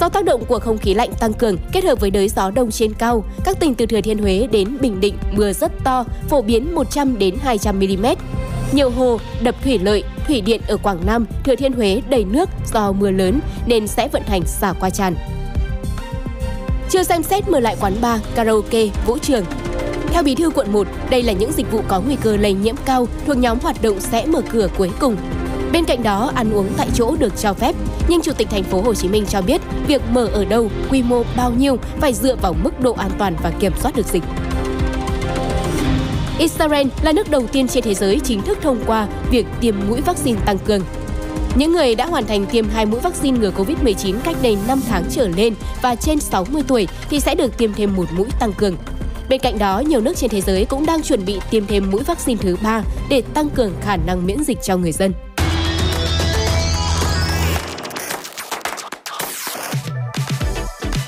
[0.00, 2.70] Do tác động của không khí lạnh tăng cường kết hợp với đới gió đông
[2.70, 6.42] trên cao, các tỉnh từ Thừa Thiên Huế đến Bình Định mưa rất to, phổ
[6.42, 8.06] biến 100 đến 200 mm.
[8.72, 12.48] Nhiều hồ, đập thủy lợi, thủy điện ở Quảng Nam, Thừa Thiên Huế đầy nước
[12.72, 15.14] do mưa lớn nên sẽ vận hành xả qua tràn.
[16.90, 19.44] Chưa xem xét mở lại quán bar, karaoke, vũ trường.
[20.08, 22.74] Theo Bí thư quận 1, đây là những dịch vụ có nguy cơ lây nhiễm
[22.84, 25.16] cao thuộc nhóm hoạt động sẽ mở cửa cuối cùng.
[25.72, 27.74] Bên cạnh đó, ăn uống tại chỗ được cho phép,
[28.08, 31.02] nhưng Chủ tịch thành phố Hồ Chí Minh cho biết việc mở ở đâu, quy
[31.02, 34.24] mô bao nhiêu phải dựa vào mức độ an toàn và kiểm soát được dịch.
[36.38, 40.00] Israel là nước đầu tiên trên thế giới chính thức thông qua việc tiêm mũi
[40.00, 40.80] vaccine tăng cường.
[41.54, 45.04] Những người đã hoàn thành tiêm hai mũi vaccine ngừa COVID-19 cách đây 5 tháng
[45.10, 48.76] trở lên và trên 60 tuổi thì sẽ được tiêm thêm một mũi tăng cường.
[49.28, 52.02] Bên cạnh đó, nhiều nước trên thế giới cũng đang chuẩn bị tiêm thêm mũi
[52.02, 55.12] vaccine thứ ba để tăng cường khả năng miễn dịch cho người dân.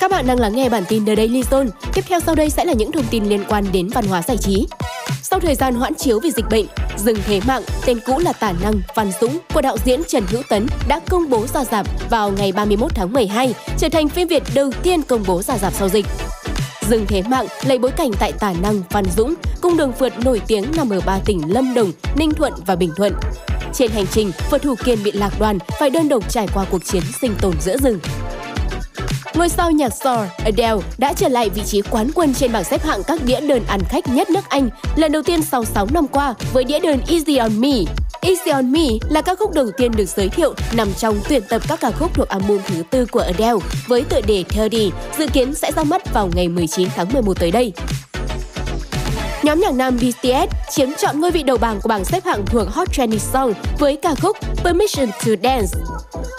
[0.00, 1.68] Các bạn đang lắng nghe bản tin The Daily Zone.
[1.94, 4.36] Tiếp theo sau đây sẽ là những thông tin liên quan đến văn hóa giải
[4.36, 4.66] trí.
[5.32, 6.66] Sau thời gian hoãn chiếu vì dịch bệnh,
[6.96, 10.42] Dừng Thế Mạng, tên cũ là Tả Năng Văn Dũng của đạo diễn Trần Hữu
[10.48, 14.42] Tấn đã công bố ra giảm vào ngày 31 tháng 12, trở thành phim Việt
[14.54, 16.06] đầu tiên công bố ra giảm sau dịch.
[16.88, 20.42] Dừng Thế Mạng lấy bối cảnh tại Tả Năng Văn Dũng, cung đường phượt nổi
[20.46, 23.12] tiếng nằm ở ba tỉnh Lâm Đồng, Ninh Thuận và Bình Thuận.
[23.74, 26.84] Trên hành trình, phượt thủ kiên bị lạc đoàn phải đơn độc trải qua cuộc
[26.84, 27.98] chiến sinh tồn giữa rừng.
[29.34, 32.82] Ngôi sao nhạc soul Adele, đã trở lại vị trí quán quân trên bảng xếp
[32.82, 36.06] hạng các đĩa đơn ăn khách nhất nước Anh lần đầu tiên sau 6 năm
[36.08, 37.70] qua với đĩa đơn Easy on Me.
[38.20, 41.62] Easy on Me là ca khúc đầu tiên được giới thiệu nằm trong tuyển tập
[41.68, 45.54] các ca khúc thuộc album thứ tư của Adele với tựa đề 30 dự kiến
[45.54, 47.72] sẽ ra mắt vào ngày 19 tháng 11 tới đây.
[49.42, 52.68] Nhóm nhạc nam BTS chiếm trọn ngôi vị đầu bảng của bảng xếp hạng thuộc
[52.68, 55.78] Hot Trending Song với ca khúc Permission to Dance.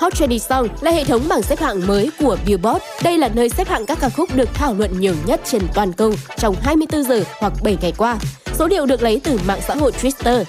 [0.01, 2.83] Hot Trending Song là hệ thống bảng xếp hạng mới của Billboard.
[3.03, 5.93] Đây là nơi xếp hạng các ca khúc được thảo luận nhiều nhất trên toàn
[5.93, 8.17] cầu trong 24 giờ hoặc 7 ngày qua.
[8.53, 10.43] Số liệu được lấy từ mạng xã hội Twitter.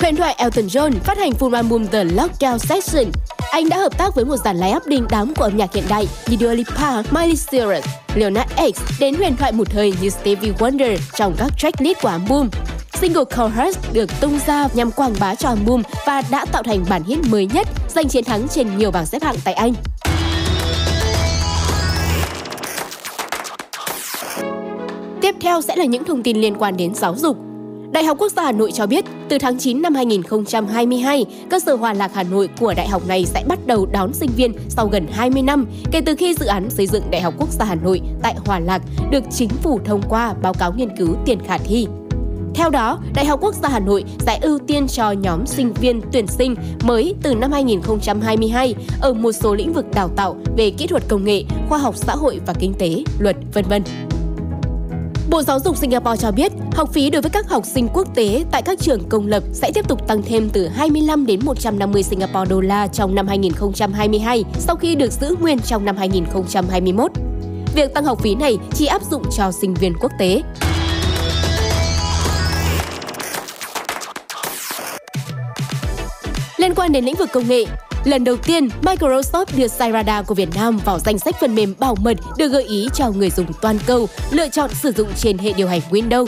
[0.00, 3.04] Huyền thoại Elton John phát hành full album The Lockdown Session.
[3.56, 6.08] Anh đã hợp tác với một dàn line-up đình đám của âm nhạc hiện đại
[6.28, 7.84] như Dua Lipa, Miley Cyrus,
[8.14, 12.48] Leona X đến huyền thoại một thời như Stevie Wonder trong các tracklist của album.
[13.00, 17.02] Single Chorus được tung ra nhằm quảng bá cho album và đã tạo thành bản
[17.04, 19.74] hit mới nhất, giành chiến thắng trên nhiều bảng xếp hạng tại Anh.
[25.20, 27.36] Tiếp theo sẽ là những thông tin liên quan đến giáo dục.
[27.92, 31.74] Đại học Quốc gia Hà Nội cho biết, từ tháng 9 năm 2022, cơ sở
[31.74, 34.88] Hòa Lạc Hà Nội của đại học này sẽ bắt đầu đón sinh viên sau
[34.88, 37.74] gần 20 năm kể từ khi dự án xây dựng Đại học Quốc gia Hà
[37.74, 41.58] Nội tại Hòa Lạc được chính phủ thông qua báo cáo nghiên cứu tiền khả
[41.58, 41.86] thi.
[42.54, 46.00] Theo đó, Đại học Quốc gia Hà Nội sẽ ưu tiên cho nhóm sinh viên
[46.12, 50.86] tuyển sinh mới từ năm 2022 ở một số lĩnh vực đào tạo về kỹ
[50.86, 53.82] thuật công nghệ, khoa học xã hội và kinh tế, luật, vân vân.
[55.30, 58.44] Bộ Giáo dục Singapore cho biết, học phí đối với các học sinh quốc tế
[58.50, 62.50] tại các trường công lập sẽ tiếp tục tăng thêm từ 25 đến 150 Singapore
[62.50, 67.10] đô la trong năm 2022 sau khi được giữ nguyên trong năm 2021.
[67.74, 70.42] Việc tăng học phí này chỉ áp dụng cho sinh viên quốc tế.
[76.56, 77.64] Liên quan đến lĩnh vực công nghệ,
[78.06, 81.94] lần đầu tiên, Microsoft đưa Cyrada của Việt Nam vào danh sách phần mềm bảo
[81.94, 85.52] mật được gợi ý cho người dùng toàn cầu lựa chọn sử dụng trên hệ
[85.52, 86.26] điều hành Windows.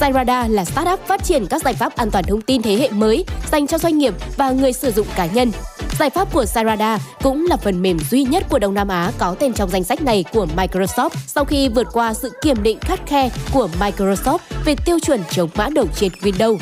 [0.00, 3.24] Cyrada là startup phát triển các giải pháp an toàn thông tin thế hệ mới
[3.52, 5.52] dành cho doanh nghiệp và người sử dụng cá nhân.
[5.98, 9.34] Giải pháp của Cyrada cũng là phần mềm duy nhất của Đông Nam Á có
[9.38, 13.00] tên trong danh sách này của Microsoft sau khi vượt qua sự kiểm định khắt
[13.06, 16.58] khe của Microsoft về tiêu chuẩn chống mã độc trên Windows.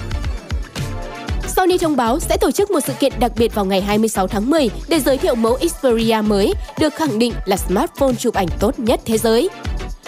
[1.57, 4.51] Sony thông báo sẽ tổ chức một sự kiện đặc biệt vào ngày 26 tháng
[4.51, 8.79] 10 để giới thiệu mẫu Xperia mới, được khẳng định là smartphone chụp ảnh tốt
[8.79, 9.49] nhất thế giới.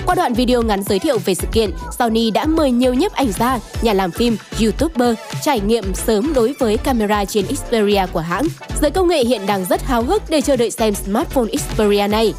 [0.07, 3.32] Qua đoạn video ngắn giới thiệu về sự kiện, Sony đã mời nhiều nhiếp ảnh
[3.32, 8.45] gia, nhà làm phim, YouTuber trải nghiệm sớm đối với camera trên Xperia của hãng.
[8.82, 12.34] Giới công nghệ hiện đang rất háo hức để chờ đợi xem smartphone Xperia này.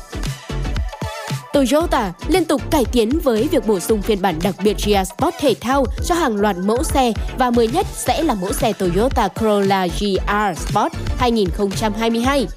[1.54, 5.36] Toyota liên tục cải tiến với việc bổ sung phiên bản đặc biệt GR Sport
[5.39, 9.28] thể thao cho hàng loạt mẫu xe và mới nhất sẽ là mẫu xe Toyota
[9.28, 12.47] Corolla GR Sport 2022.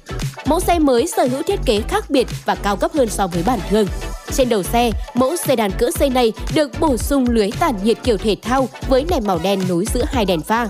[0.45, 3.43] Mẫu xe mới sở hữu thiết kế khác biệt và cao cấp hơn so với
[3.45, 3.87] bản thường.
[4.31, 8.17] Trên đầu xe, mẫu sedan cỡ C này được bổ sung lưới tản nhiệt kiểu
[8.17, 10.67] thể thao với nền màu đen nối giữa hai đèn pha.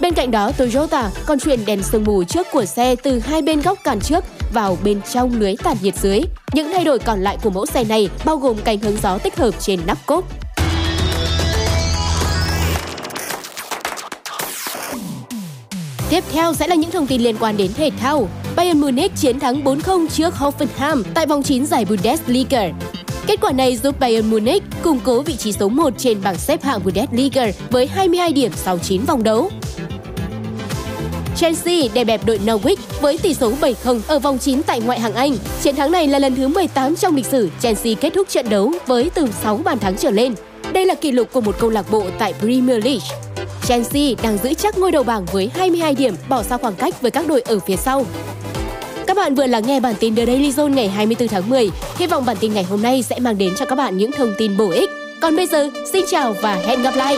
[0.00, 3.62] Bên cạnh đó, Toyota còn chuyển đèn sương mù trước của xe từ hai bên
[3.62, 4.24] góc cản trước
[4.54, 6.20] vào bên trong lưới tản nhiệt dưới.
[6.52, 9.36] Những thay đổi còn lại của mẫu xe này bao gồm cánh hướng gió tích
[9.36, 10.24] hợp trên nắp cốp.
[16.10, 18.28] Tiếp theo sẽ là những thông tin liên quan đến thể thao.
[18.56, 22.68] Bayern Munich chiến thắng 4-0 trước Hoffenheim tại vòng 9 giải Bundesliga.
[23.26, 26.62] Kết quả này giúp Bayern Munich củng cố vị trí số 1 trên bảng xếp
[26.62, 29.50] hạng Bundesliga với 22 điểm sau 9 vòng đấu.
[31.36, 35.14] Chelsea đè bẹp đội Norwich với tỷ số 7-0 ở vòng 9 tại ngoại hạng
[35.14, 35.36] Anh.
[35.62, 38.72] Chiến thắng này là lần thứ 18 trong lịch sử Chelsea kết thúc trận đấu
[38.86, 40.34] với từ 6 bàn thắng trở lên.
[40.72, 43.06] Đây là kỷ lục của một câu lạc bộ tại Premier League.
[43.66, 47.10] Chelsea đang giữ chắc ngôi đầu bảng với 22 điểm, bỏ xa khoảng cách với
[47.10, 48.06] các đội ở phía sau.
[49.06, 51.70] Các bạn vừa lắng nghe bản tin The Daily Zone ngày 24 tháng 10.
[51.96, 54.34] Hy vọng bản tin ngày hôm nay sẽ mang đến cho các bạn những thông
[54.38, 54.90] tin bổ ích.
[55.20, 57.16] Còn bây giờ, xin chào và hẹn gặp lại.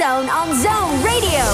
[0.00, 1.44] Zone on Zone Radio.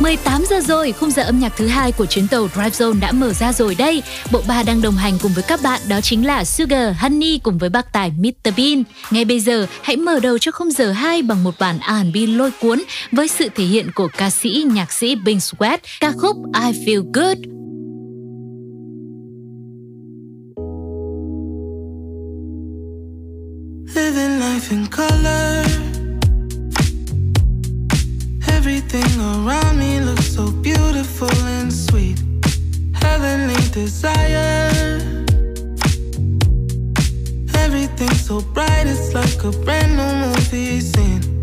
[0.00, 3.12] 18 giờ rồi, khung giờ âm nhạc thứ hai của chuyến tàu Drive Zone đã
[3.12, 4.02] mở ra rồi đây.
[4.32, 7.58] Bộ ba đang đồng hành cùng với các bạn đó chính là Sugar, Honey cùng
[7.58, 8.82] với bác tài Mr Bean.
[9.10, 12.50] Ngay bây giờ, hãy mở đầu cho khung giờ 2 bằng một bản R&B lôi
[12.60, 16.84] cuốn với sự thể hiện của ca sĩ nhạc sĩ Bing Sweat, ca khúc I
[16.84, 17.38] Feel Good.
[24.18, 25.62] Living life in color.
[28.48, 32.18] Everything around me looks so beautiful and sweet.
[32.94, 34.70] Heavenly desire.
[37.54, 41.37] Everything so bright, it's like a brand new movie scene.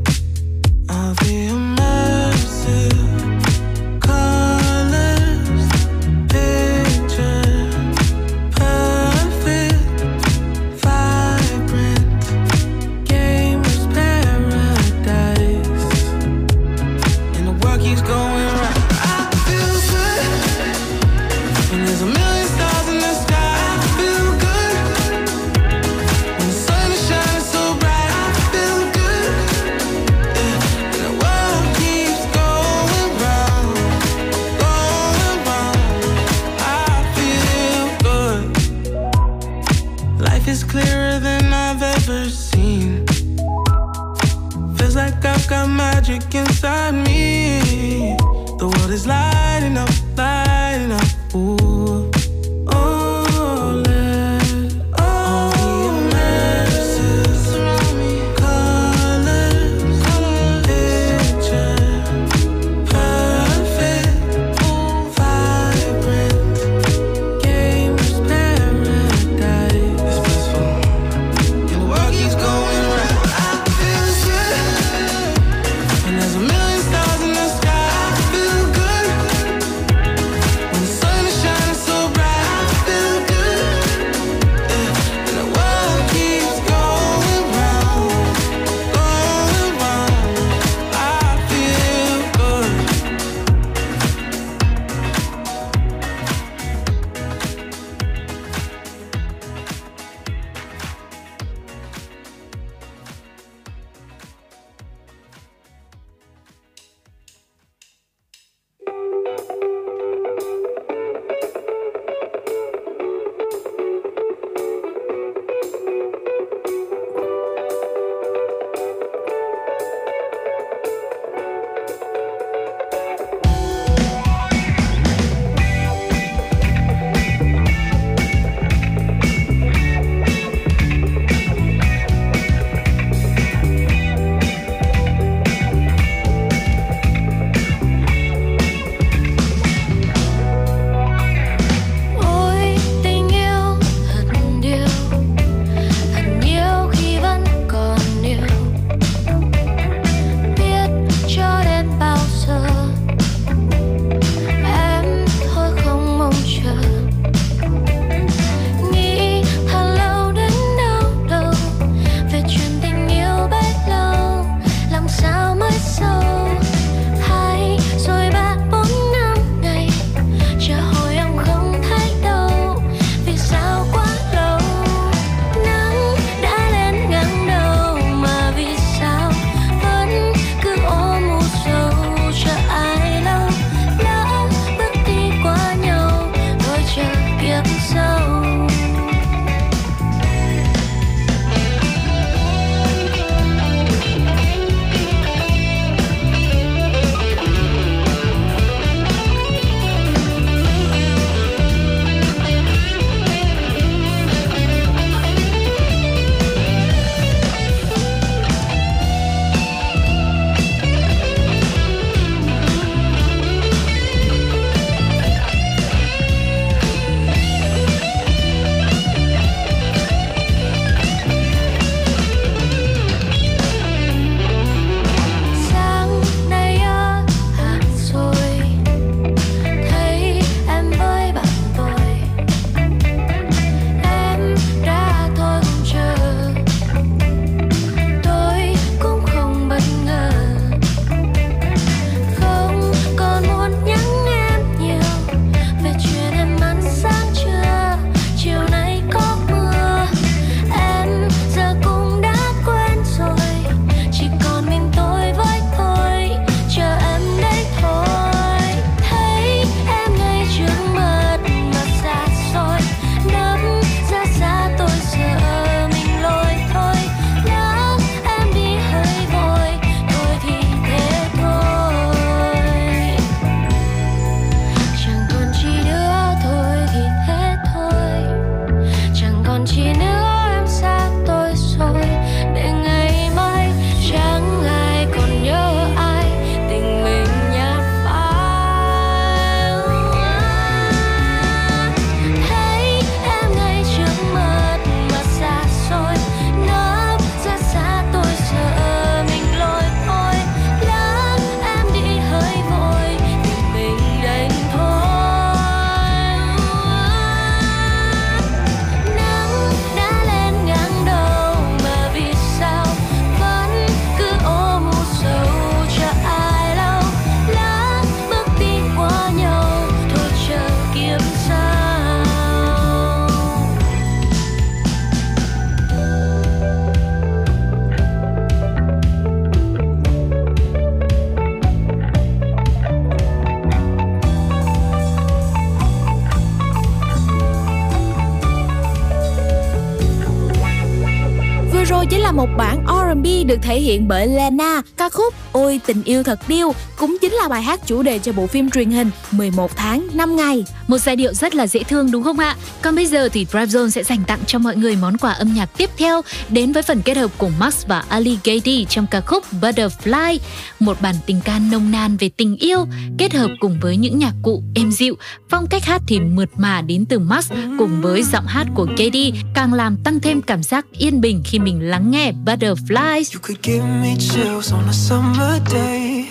[343.56, 344.82] Được thể hiện bởi Lena.
[344.98, 348.32] Ca khúc Ôi tình yêu thật điêu cũng chính là bài hát chủ đề cho
[348.32, 350.66] bộ phim truyền hình 11 tháng 5 ngày.
[350.88, 352.56] Một giai điệu rất là dễ thương đúng không ạ?
[352.82, 355.54] Còn bây giờ thì Drive Zone sẽ dành tặng cho mọi người món quà âm
[355.54, 359.22] nhạc tiếp theo đến với phần kết hợp của Max và Ali Gady trong ca
[359.22, 360.38] khúc Butterfly,
[360.80, 362.86] một bản tình ca nông nàn về tình yêu
[363.18, 365.18] kết hợp cùng với những nhạc cụ êm dịu,
[365.66, 369.34] phong cách hát thì mượt mà đến từ Max cùng với giọng hát của Gady
[369.54, 373.34] càng làm tăng thêm cảm giác yên bình khi mình lắng nghe Butterflies.
[373.34, 376.26] You could give me chills on a summer day.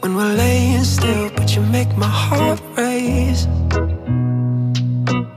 [0.00, 3.46] When we're laying still, but you make my heart race.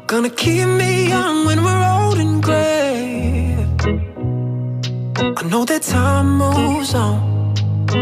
[0.07, 3.55] Gonna keep me young when we're old and gray.
[5.37, 7.30] I know that time moves on,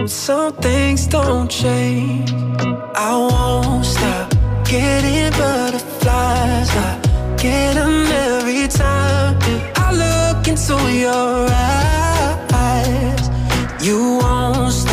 [0.08, 2.32] some things don't change.
[2.96, 4.30] I won't stop
[4.64, 6.70] getting butterflies.
[6.70, 7.00] I
[7.38, 9.38] get 'em every time
[9.76, 11.48] I look into your
[12.52, 13.30] eyes.
[13.82, 14.89] You won't stop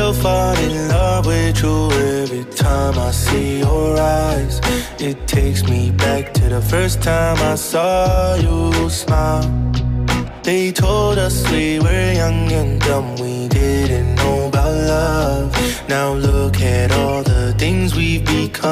[0.00, 4.58] still fall in love with you every time I see your eyes.
[4.98, 9.48] It takes me back to the first time I saw you smile.
[10.42, 15.48] They told us we were young and dumb, we didn't know about love.
[15.86, 18.70] Now look at all the things we've become.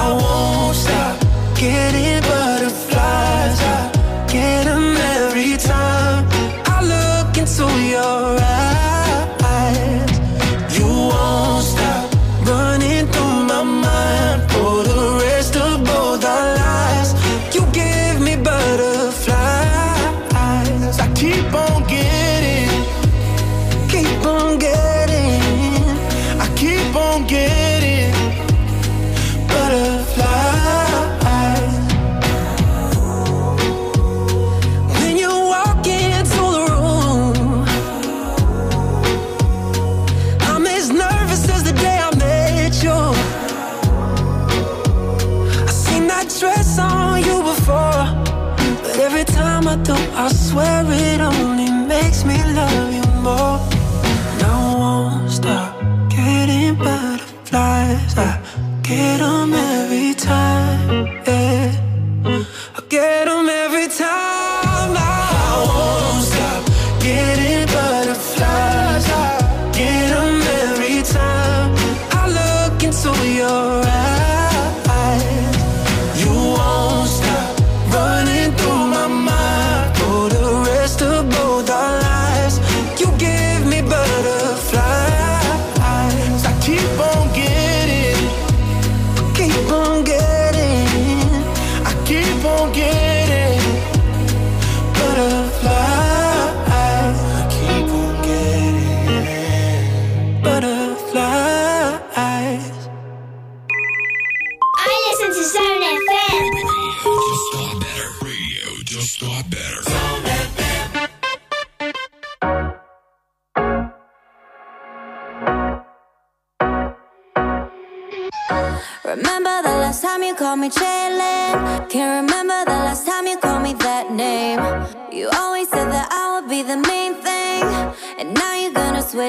[0.00, 1.16] I won't stop
[1.54, 2.39] getting butterflies.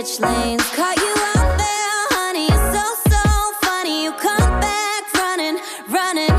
[0.03, 0.63] Switch lanes.
[0.75, 2.47] Caught you out there, honey.
[2.47, 3.23] You're so so
[3.61, 4.03] funny.
[4.03, 5.59] You come back running,
[5.89, 6.33] running.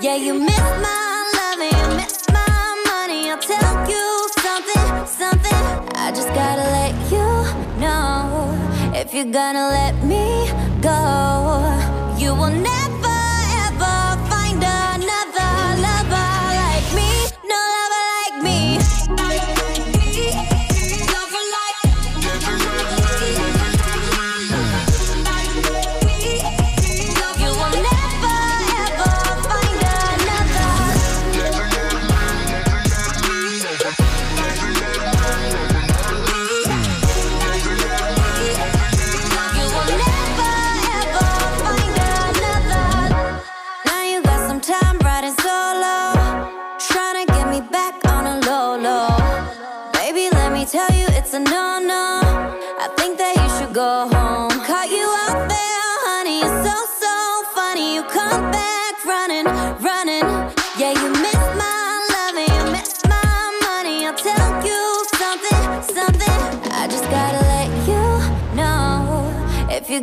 [0.00, 3.30] Yeah, you miss my loving, you miss my money.
[3.30, 5.64] I'll tell you something, something.
[5.96, 7.28] I just gotta let you
[7.80, 8.52] know
[8.94, 10.50] if you're gonna let me
[10.82, 11.35] go.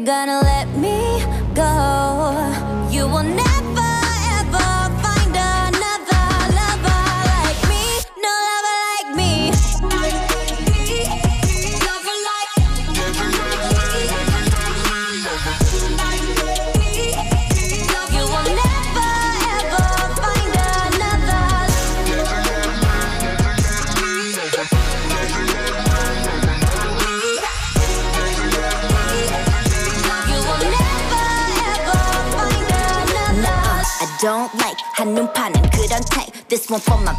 [0.03, 1.23] Gonna let me
[1.55, 2.91] go.
[2.91, 3.52] You will never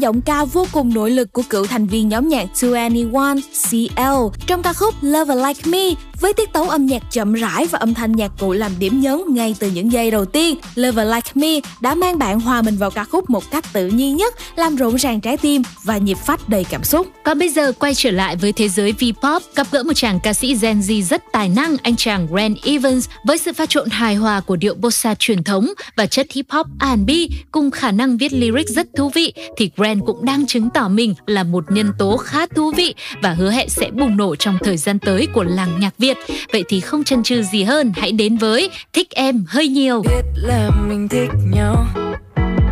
[0.00, 3.40] giọng ca vô cùng nội lực của cựu thành viên nhóm nhạc 2NE1
[3.70, 7.78] CL trong ca khúc Lover Like Me với tiết tấu âm nhạc chậm rãi và
[7.78, 10.56] âm thanh nhạc cụ làm điểm nhấn ngay từ những giây đầu tiên.
[10.74, 14.16] Lover Like Me đã mang bạn hòa mình vào ca khúc một cách tự nhiên
[14.16, 17.06] nhất, làm rộn ràng trái tim và nhịp phách đầy cảm xúc.
[17.24, 20.32] Còn bây giờ quay trở lại với thế giới V-pop, gặp gỡ một chàng ca
[20.32, 24.14] sĩ Gen Z rất tài năng, anh chàng Grant Evans với sự pha trộn hài
[24.14, 27.10] hòa của điệu bossa truyền thống và chất hip hop R&B
[27.52, 31.14] cùng khả năng viết lyric rất thú vị thì Grant cũng đang chứng tỏ mình
[31.26, 34.76] là một nhân tố khá thú vị và hứa hẹn sẽ bùng nổ trong thời
[34.76, 36.09] gian tới của làng nhạc Việt.
[36.52, 40.02] Vậy thì không chần chừ gì hơn, hãy đến với Thích Em Hơi Nhiều.
[40.02, 41.86] biết là mình thích nhau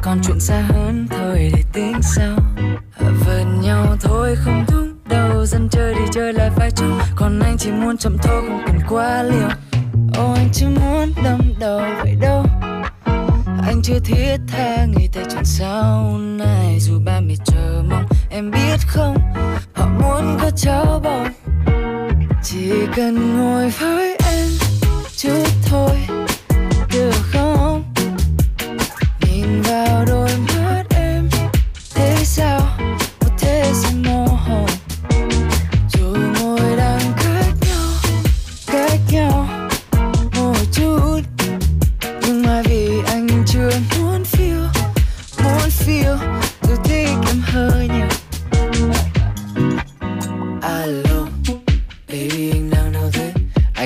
[0.02, 2.36] còn chuyện xa hơn thôi để tính sau.
[3.27, 7.56] Vờn nhau thôi không đúng đâu dân chơi đi chơi lại phải chung còn anh
[7.59, 9.48] chỉ muốn chậm thôi không cần quá liều.
[10.15, 12.44] Ô anh chỉ muốn đâm đầu vậy đâu.
[13.62, 16.78] Anh chưa thiết tha nghĩ tới chuyện sau này.
[16.81, 19.16] Dù ba mẹ chờ mong em biết không?
[19.73, 21.28] Họ muốn có cháu bồng
[22.43, 24.49] chỉ cần ngồi với em
[25.17, 25.99] chút thôi
[26.93, 27.93] được không?
[29.21, 30.58] Nhìn vào đôi mắt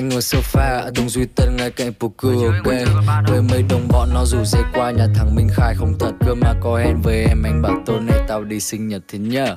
[0.02, 2.74] Anh ngồi sofa ở Đông Duy Tân ngay cạnh Puku ok
[3.26, 6.12] Với mấy đồng bọn nó rủ dây qua nhà thằng Minh Khai không thật.
[6.26, 9.18] Cơ mà có hẹn với em anh bảo tối nay tao đi sinh nhật thế
[9.18, 9.54] nhờ.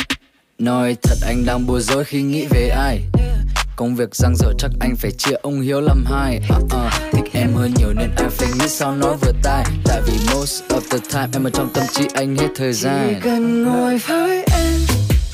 [0.57, 3.01] Nói thật anh đang bối rối khi nghĩ về ai.
[3.75, 6.41] Công việc răng dở chắc anh phải chia ông Hiếu làm hai.
[6.57, 6.71] Uh, uh,
[7.13, 9.65] Thích em hơn nhiều nên anh phải nghĩ sao nói vừa tai.
[9.85, 13.07] Tại vì most of the time em ở trong tâm trí anh hết thời gian.
[13.13, 14.79] Chỉ cần ngồi với em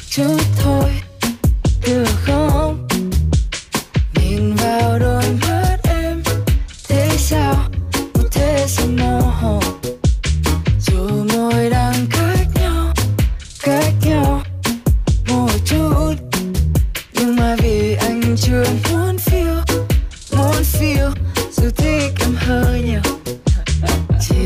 [0.09, 0.91] chút thôi
[1.87, 2.90] được không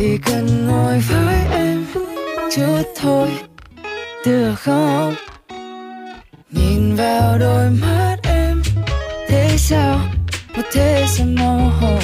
[0.06, 1.86] chỉ cần ngồi với em
[2.56, 3.30] chút thôi,
[4.26, 5.16] được không?
[6.50, 8.62] Nhìn vào đôi mắt em,
[9.28, 10.00] thế sao?
[10.56, 12.04] Một thế sao màu hồng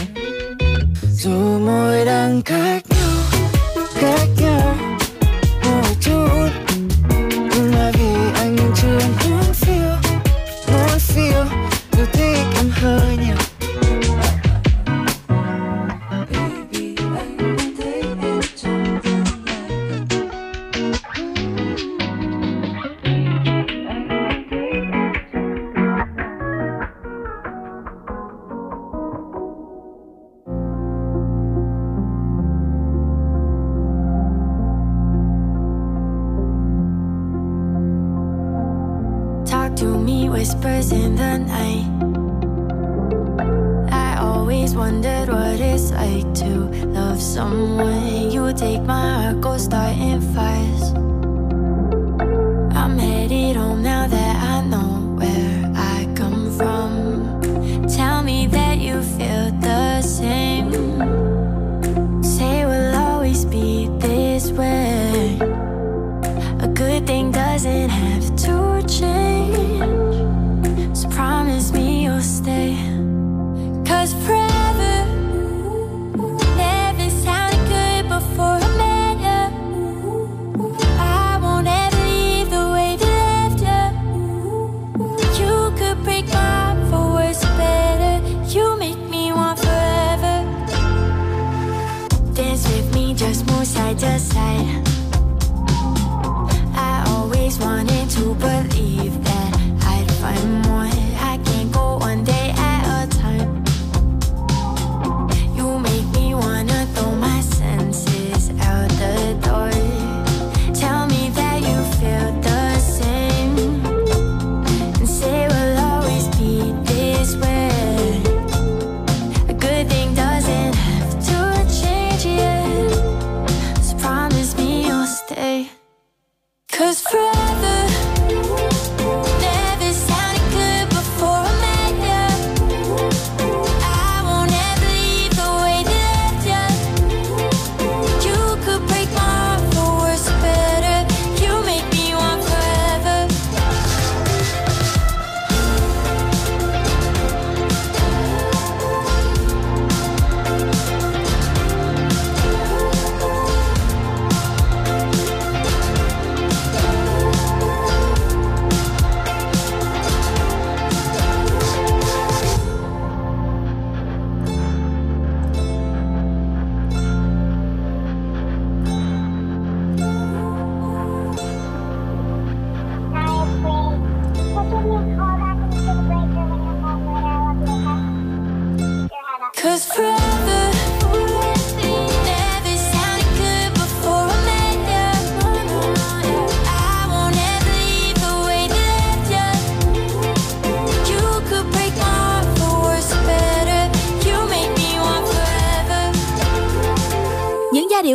[1.11, 2.80] dù môi đang cách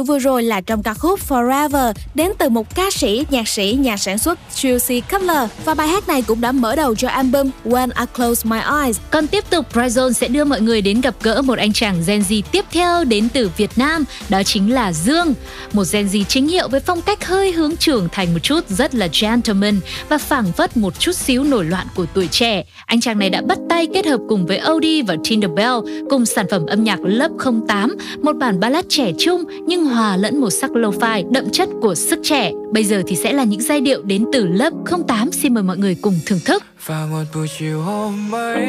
[0.07, 3.97] vừa rồi là trong ca khúc Forever đến từ một ca sĩ, nhạc sĩ, nhà
[3.97, 7.89] sản xuất Juicy Cutler và bài hát này cũng đã mở đầu cho album When
[8.01, 8.99] I Close My Eyes.
[9.11, 12.21] Còn tiếp tục, Bryson sẽ đưa mọi người đến gặp gỡ một anh chàng Gen
[12.21, 15.35] Z tiếp theo đến từ Việt Nam, đó chính là Dương.
[15.73, 18.95] Một Gen Z chính hiệu với phong cách hơi hướng trưởng thành một chút, rất
[18.95, 22.65] là gentleman và phảng phất một chút xíu nổi loạn của tuổi trẻ.
[22.87, 25.75] Anh chàng này đã bắt tay kết hợp cùng với Odie và Tinderbell
[26.11, 27.31] cùng sản phẩm âm nhạc Lớp
[27.69, 31.95] 08, một bản ballad trẻ trung nhưng hòa lẫn một sắc lo-fi đậm chất của
[31.95, 32.53] sức trẻ.
[32.77, 34.73] Bây giờ thì sẽ là những giai điệu đến từ Lớp
[35.09, 36.63] 08, xin mời mọi người cùng thưởng thức.
[36.87, 38.67] Và một buổi chiều hôm ấy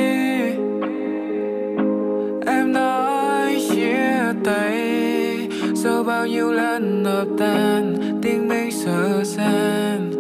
[2.46, 5.50] Em nói chia tay.
[5.76, 10.12] Sau bao nhiêu lần hợp tan Tiếng mình sợ san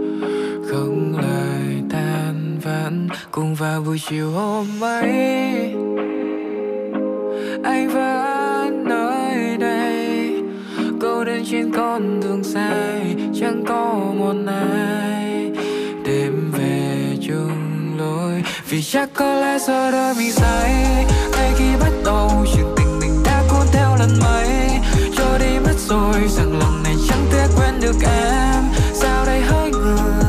[0.67, 3.07] Không lời tan vãn.
[3.31, 5.73] Cùng vào buổi chiều hôm ấy
[7.63, 8.46] Anh vẫn nơi
[11.01, 15.51] Câu đến trên con đường dài, Chẳng có một ai
[16.05, 18.43] Đêm về chung lối.
[18.69, 23.23] Vì chắc có lẽ giờ đời mình sai Ngay khi bắt đầu chuyện tình mình
[23.25, 24.69] đã cuốn theo lần mấy.
[25.17, 28.63] Cho đi mất rồi, rằng lần này chẳng thể quên được em.
[28.93, 30.26] Sao đây hỡi người?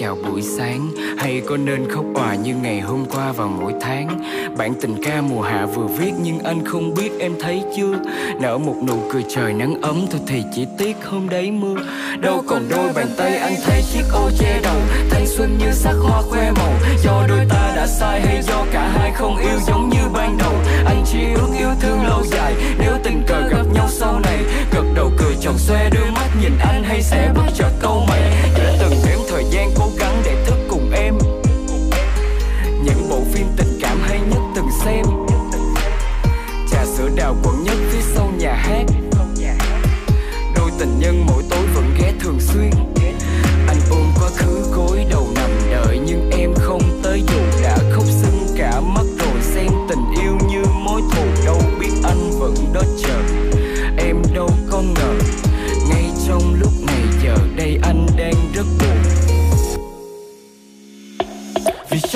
[0.00, 0.90] Chào buổi sáng.
[1.18, 4.22] Hay có nên khóc òa như ngày hôm qua vào mỗi tháng?
[4.56, 7.98] Bản tình ca mùa hạ vừa viết nhưng anh không biết em thấy chưa?
[8.40, 11.76] Nở một nụ cười trời nắng ấm, thôi thì chỉ tiếc hôm đấy mưa.
[12.20, 14.76] Đâu còn đôi bàn tay anh thấy chiếc ô che đầu.
[15.10, 16.72] Thanh xuân như sắc hoa khoe màu.
[17.04, 20.52] Do đôi ta đã sai hay do cả hai không yêu giống như ban đầu?
[20.86, 22.54] Anh chỉ ước yêu thương lâu dài.
[22.78, 24.38] Nếu tình cờ gặp nhau sau này,
[24.72, 28.20] gật đầu cười tròn xoe, đưa mắt nhìn anh hay sẽ bất chợt câu mày.
[28.58, 30.39] Đã từng đếm thời gian cố gắng để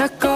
[0.05, 0.34] Vì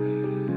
[0.00, 0.47] It's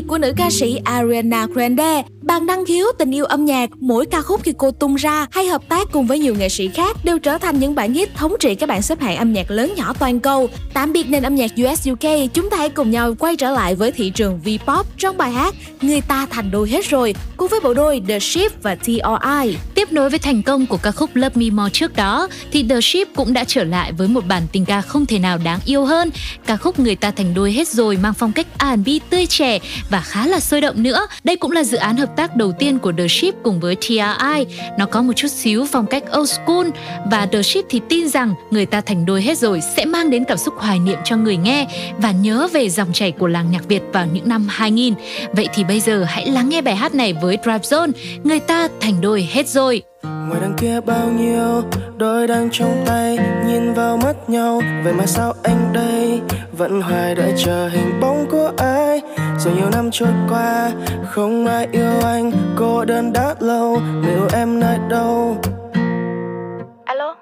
[0.00, 2.02] POV của nữ ca sĩ Ariana Grande.
[2.22, 5.46] Bằng năng khiếu tình yêu âm nhạc, mỗi ca khúc khi cô tung ra hay
[5.46, 8.36] hợp tác cùng với nhiều nghệ sĩ khác đều trở thành những bản hit thống
[8.40, 10.48] trị các bảng xếp hạng âm nhạc lớn nhỏ toàn cầu.
[10.74, 13.74] Tạm biệt nền âm nhạc US UK, chúng ta hãy cùng nhau quay trở lại
[13.74, 17.60] với thị trường V-pop trong bài hát Người ta thành đôi hết rồi, cùng với
[17.60, 19.56] bộ đôi The Ship và T.R.I.
[19.74, 22.80] Tiếp nối với thành công của ca khúc Love Me More trước đó thì The
[22.80, 25.84] Ship cũng đã trở lại với một bản tình ca không thể nào đáng yêu
[25.84, 26.10] hơn.
[26.48, 29.58] Ca khúc Người ta thành đôi hết rồi mang phong cách R&B tươi trẻ
[29.90, 31.06] và khá là sôi động nữa.
[31.24, 34.46] Đây cũng là dự án hợp tác đầu tiên của The Ship cùng với TRI.
[34.78, 36.66] Nó có một chút xíu phong cách old school
[37.10, 40.24] và The Ship thì tin rằng Người ta thành đôi hết rồi sẽ mang đến
[40.24, 41.66] cảm xúc hoài niệm cho người nghe
[41.98, 44.94] và nhớ về dòng chảy của làng nhạc Việt vào những năm 2000.
[45.32, 47.92] Vậy thì bây giờ hãy lắng nghe bài hát này với Drive Zone.
[48.24, 49.82] Người ta thành đôi hết rồi.
[50.02, 51.62] ngoài đằng kia bao nhiêu
[51.96, 55.97] đôi đang trong tay, nhìn vào mắt nhau, vậy mà sao anh đây
[56.58, 59.00] vẫn hoài đợi chờ hình bóng của ai.
[59.38, 60.70] Rồi nhiều năm trôi qua
[61.10, 65.36] không ai yêu anh cô đơn đã lâu liệu em nơi đâu?
[66.84, 67.16] Alo?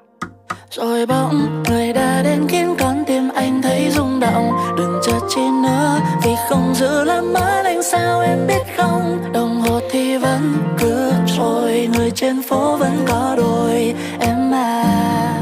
[0.71, 4.53] Rồi bỗng người đã đến khiến con tim anh thấy rung động.
[4.79, 9.33] Đừng chờ chi nữa vì không giữ làm mất anh sao em biết không?
[9.33, 15.36] Đồng hồ thì vẫn cứ trôi Người trên phố vẫn có đôi Em à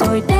[0.00, 0.31] thành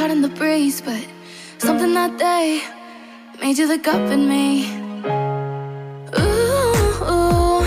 [0.00, 1.06] caught in the breeze, but
[1.58, 2.62] something that day
[3.38, 4.64] made you look up at me.
[6.18, 7.60] Ooh, ooh,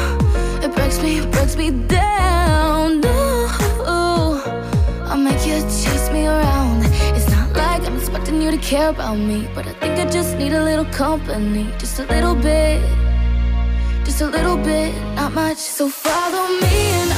[0.65, 1.69] it breaks me, breaks me
[2.01, 3.05] down.
[3.05, 4.41] Ooh,
[5.09, 6.81] I'll make you chase me around.
[7.15, 10.35] It's not like I'm expecting you to care about me, but I think I just
[10.35, 12.81] need a little company, just a little bit,
[14.05, 15.57] just a little bit, not much.
[15.57, 17.12] So follow me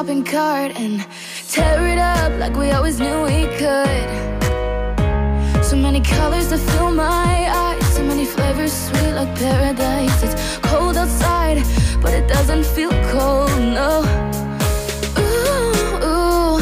[0.00, 1.06] shopping cart and
[1.46, 4.08] tear it up like we always knew we could.
[5.62, 10.22] So many colors that fill my eyes, so many flavors sweet like paradise.
[10.22, 11.58] It's cold outside,
[12.00, 14.00] but it doesn't feel cold, no.
[15.20, 16.58] Ooh, ooh,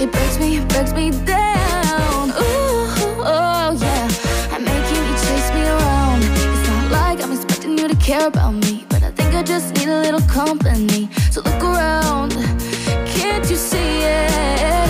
[0.00, 2.30] it breaks me, it breaks me down.
[2.30, 2.86] Ooh,
[3.34, 4.06] oh yeah,
[4.52, 6.22] I'm making you chase me around.
[6.22, 9.74] It's not like I'm expecting you to care about me, but I think I just
[9.74, 11.10] need a little company.
[11.32, 12.32] So look around,
[13.40, 14.89] can't you see it?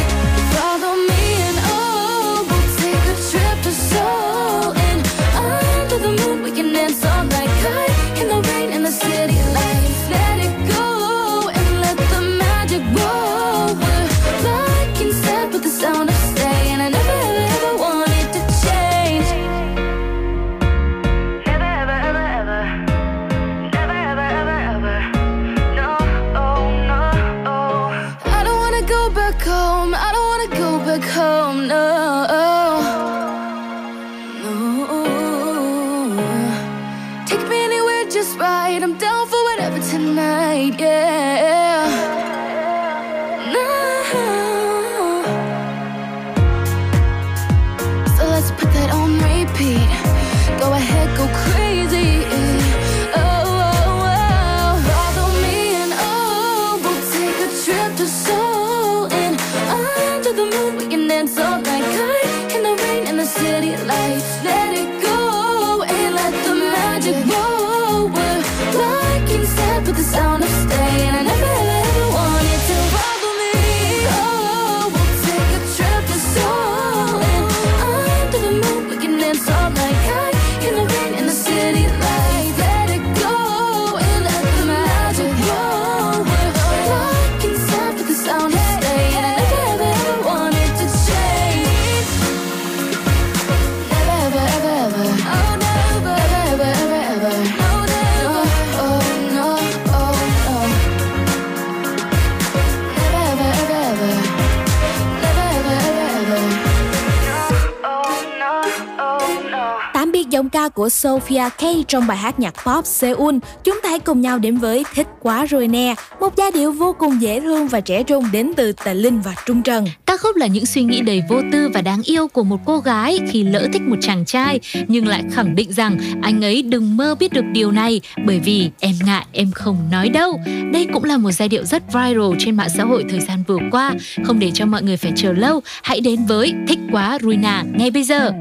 [110.90, 114.84] Sophia K trong bài hát nhạc pop Seoul, chúng ta hãy cùng nhau đến với
[114.94, 118.52] Thích Quá Rồi Nè, một giai điệu vô cùng dễ thương và trẻ trung đến
[118.56, 119.86] từ Tà Linh và Trung Trần.
[120.06, 122.78] Ca khúc là những suy nghĩ đầy vô tư và đáng yêu của một cô
[122.78, 126.96] gái khi lỡ thích một chàng trai nhưng lại khẳng định rằng anh ấy đừng
[126.96, 130.40] mơ biết được điều này bởi vì em ngại em không nói đâu.
[130.72, 133.58] Đây cũng là một giai điệu rất viral trên mạng xã hội thời gian vừa
[133.70, 133.92] qua.
[134.24, 137.90] Không để cho mọi người phải chờ lâu, hãy đến với Thích Quá Ruina ngay
[137.90, 138.32] bây giờ.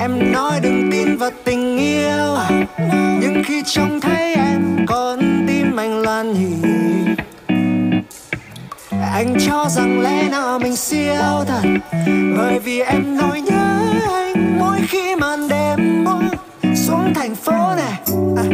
[0.00, 2.36] Em nói đừng tin vào tình yêu.
[3.20, 7.16] Nhưng khi trông thấy em Con tim anh loạn nhịp
[9.12, 11.62] Anh cho rằng lẽ nào mình siêu thật?
[12.36, 13.80] Bởi vì em nói nhớ
[14.12, 16.28] anh Mỗi khi màn đêm buông
[16.76, 17.92] xuống thành phố này.
[18.36, 18.44] À,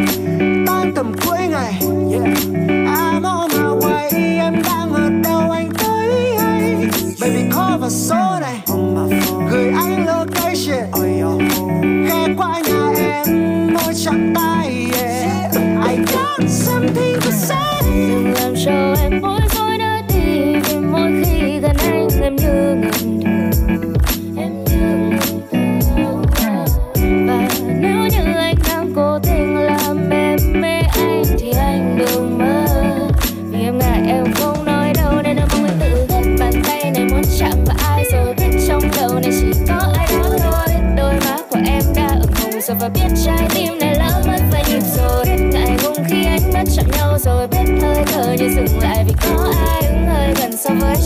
[0.67, 1.75] Tan tầm cuối ngày
[2.13, 2.39] yeah.
[2.87, 6.77] I'm on my way Em đang ở đâu anh thấy hay?
[7.21, 8.61] Baby call vào số này.
[9.51, 10.91] Gửi anh location
[12.09, 13.27] Ghé qua nhà em,
[13.75, 15.53] Môi chạm tay yeah.
[15.89, 17.83] I got something to say.
[17.83, 22.75] Đừng làm cho em bối rối đã đi, Vì mỗi khi gần anh em như
[22.75, 23.30] ngừng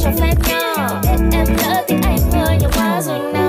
[0.04, 0.34] cho phép
[1.02, 3.44] Biết em lỡ thì anh hơi nhiều quá rồi nào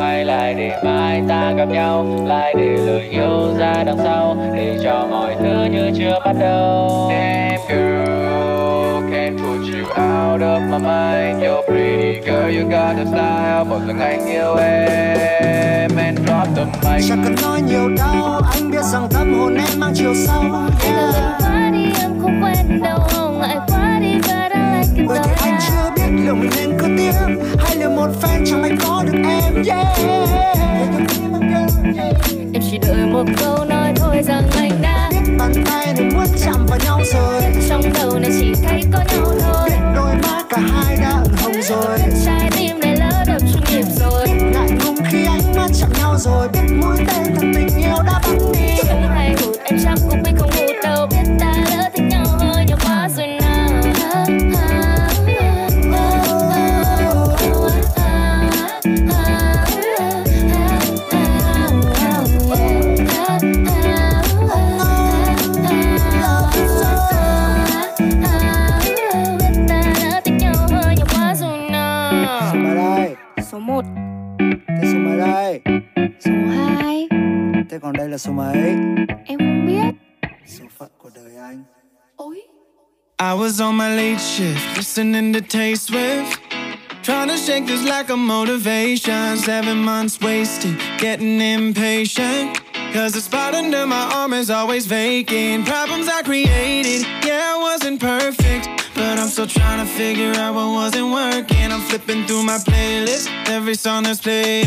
[0.00, 4.78] hay lại để mai ta gặp nhau lại để lời yêu ra đằng sau để
[4.84, 7.08] cho mọi thứ như chưa bắt đầu.
[7.10, 11.42] Damn girl can't put you out of my mind.
[11.42, 13.64] You're pretty girl you got the style.
[13.68, 17.04] Một lần anh yêu em and drop the mic.
[17.08, 20.42] Chẳng cần nói nhiều đâu Anh biết rằng tâm hồn em mang chiều sâu.
[20.42, 21.14] Yeah.
[21.40, 22.98] quá đi em không quen đâu.
[23.08, 23.55] Không ngại
[26.26, 27.12] liệu mình nên cứ tiếp
[27.58, 29.86] Hay liệu một phen chẳng may có được em yeah.
[32.52, 36.26] Em chỉ đợi một câu nói thôi rằng anh đã Biết bàn tay này muốn
[36.44, 37.42] chạm vào nhau rồi.
[37.68, 39.70] Trong đầu này chỉ thấy có nhau thôi.
[39.70, 41.95] Biết đôi má cả hai đã hồng rồi
[84.36, 86.42] shift, listening to Tay Swift.
[87.02, 89.38] Trying to shake this lack of motivation.
[89.38, 92.60] Seven months wasted, getting impatient.
[92.92, 95.66] Cause the spot under my arm is always vacant.
[95.66, 98.66] Problems I created, yeah, I wasn't perfect.
[98.94, 101.72] But I'm still trying to figure out what wasn't working.
[101.72, 104.66] I'm flipping through my playlist, every song that's playing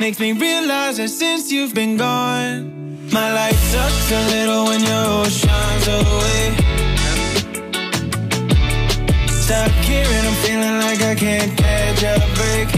[0.00, 5.24] makes me realize that since you've been gone, my life sucks a little when your
[5.26, 6.75] shines away.
[9.46, 12.68] Stuck here and I'm feeling like I can't catch a break.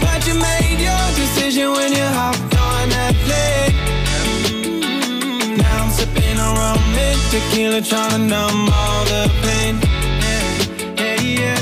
[0.00, 3.74] But you made your decision when you hopped on that plane.
[5.58, 9.74] Now I'm sipping on rum and tequila, trying to numb all the pain.
[10.24, 11.58] Yeah, yeah, yeah.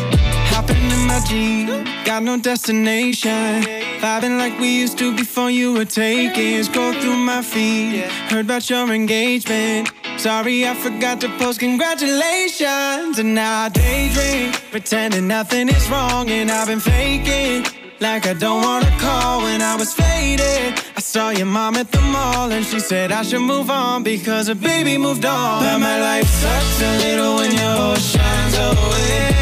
[0.53, 1.67] Hopping in my Jeep,
[2.05, 3.65] got no destination.
[3.99, 6.63] Vibing like we used to before you were taken.
[6.63, 9.91] Scroll through my feed, heard about your engagement.
[10.23, 13.19] Sorry, I forgot to post congratulations.
[13.19, 17.67] And now I daydream, pretending nothing is wrong, and I've been faking.
[17.99, 20.79] Like I don't wanna call when I was faded.
[20.97, 24.47] I saw your mom at the mall and she said I should move on because
[24.47, 25.65] her baby moved on.
[25.65, 29.35] But my life sucks a little when your rose shines away.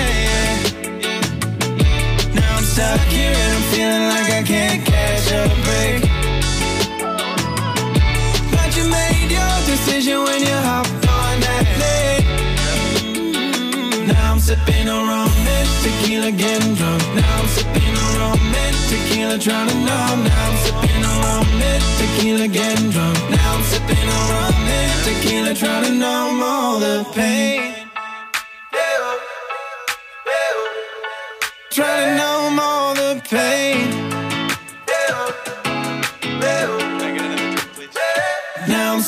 [2.32, 6.20] Now I'm stuck here and I'm feeling like I can't catch a break.
[10.01, 11.67] Decision when you hopped on that.
[13.05, 17.03] Mm, Now I'm sipping on rum and tequila, getting drunk.
[17.15, 20.25] Now I'm sipping on rum and tequila, trying to numb.
[20.25, 23.19] Now I'm sipping on rum and tequila, getting drunk.
[23.31, 27.80] Now I'm sipping on rum and tequila, trying to numb all the pain.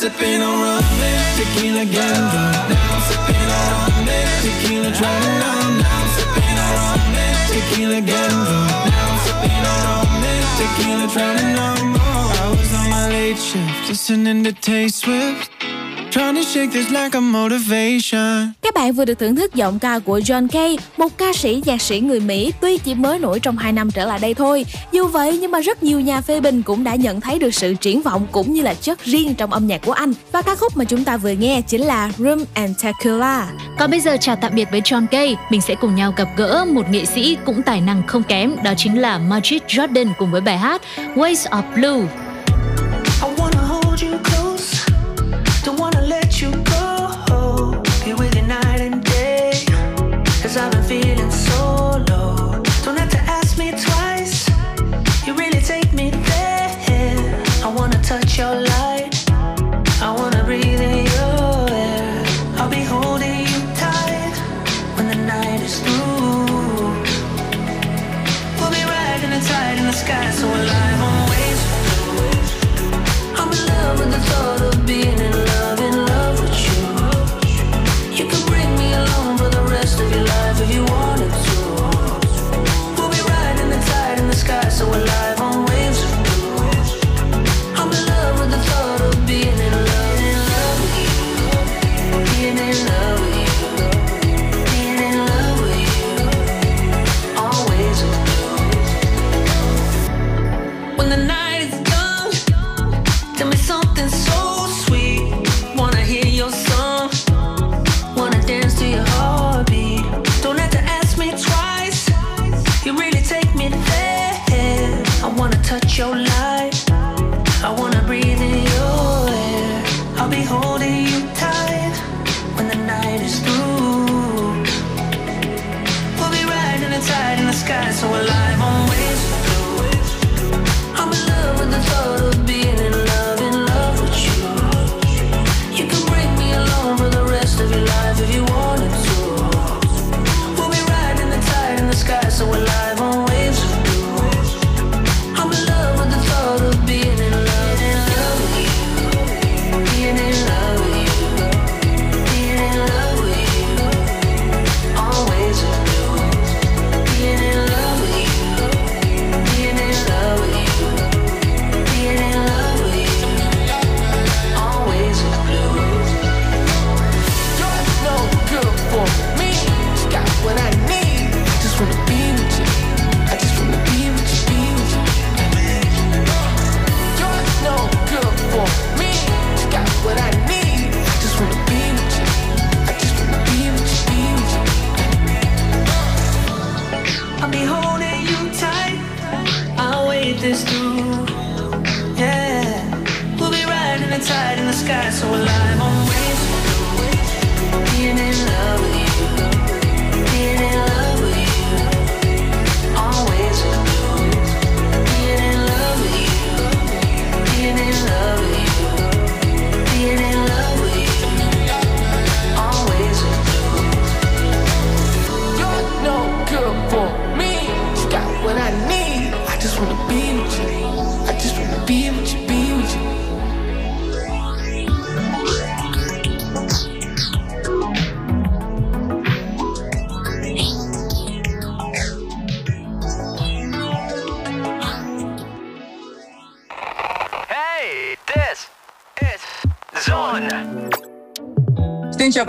[0.03, 2.27] Sipping on rum and tequila, getting.
[2.71, 5.39] Now I'm sipping on rum and tequila, to.
[5.79, 8.43] Now I'm sipping on rum and tequila, getting.
[8.91, 11.95] Now I'm sipping on rum and tequila, to numb.
[12.03, 15.72] I was on my late shift, listening to Tay Swift.
[18.63, 21.83] Các bạn vừa được thưởng thức giọng ca của John Kay, một ca sĩ nhạc
[21.83, 24.67] sĩ người Mỹ tuy chỉ mới nổi trong 2 năm trở lại đây thôi.
[24.93, 27.75] Dù vậy nhưng mà rất nhiều nhà phê bình cũng đã nhận thấy được sự
[27.75, 30.13] triển vọng cũng như là chất riêng trong âm nhạc của anh.
[30.33, 33.49] Và ca khúc mà chúng ta vừa nghe chính là Room and Tequila.
[33.79, 36.65] Còn bây giờ chào tạm biệt với John Kay, mình sẽ cùng nhau gặp gỡ
[36.73, 40.41] một nghệ sĩ cũng tài năng không kém, đó chính là Magic Jordan cùng với
[40.41, 40.83] bài hát
[41.15, 42.07] Ways of Blue.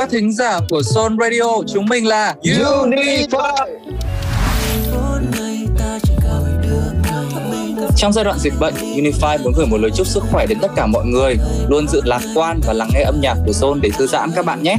[0.03, 3.53] các thính giả của Son Radio, chúng mình là Unify.
[7.97, 10.67] Trong giai đoạn dịch bệnh, Unify muốn gửi một lời chúc sức khỏe đến tất
[10.75, 11.35] cả mọi người,
[11.69, 14.45] luôn giữ lạc quan và lắng nghe âm nhạc của Zone để thư giãn các
[14.45, 14.77] bạn nhé.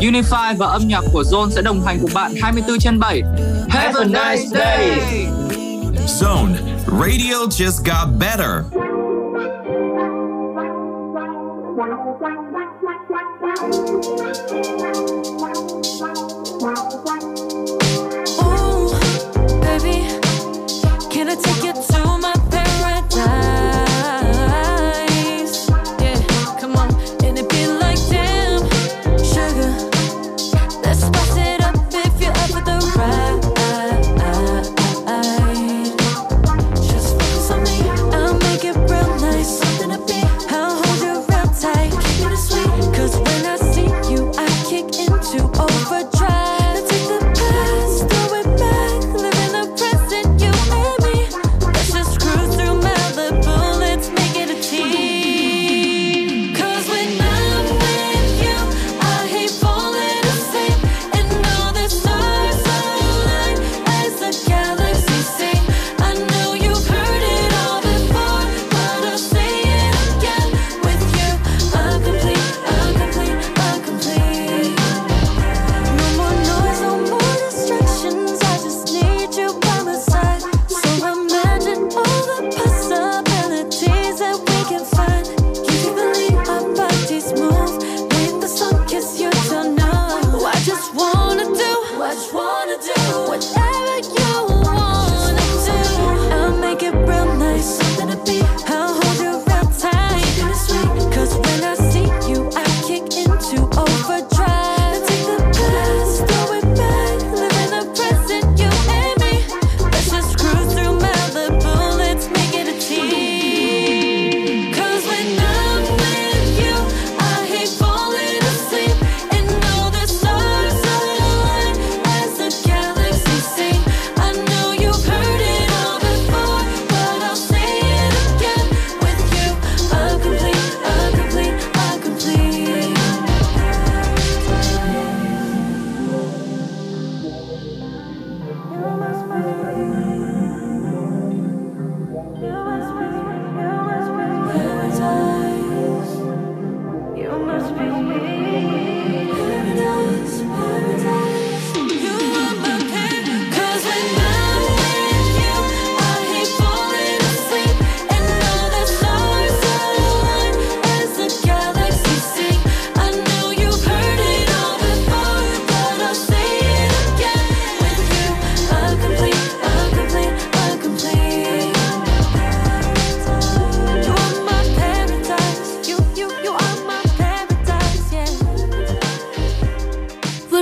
[0.00, 3.22] Unify và âm nhạc của Zone sẽ đồng hành cùng bạn 24 trên 7.
[3.68, 4.98] Have a nice day!
[6.06, 6.52] Zone,
[7.00, 8.85] radio just got better.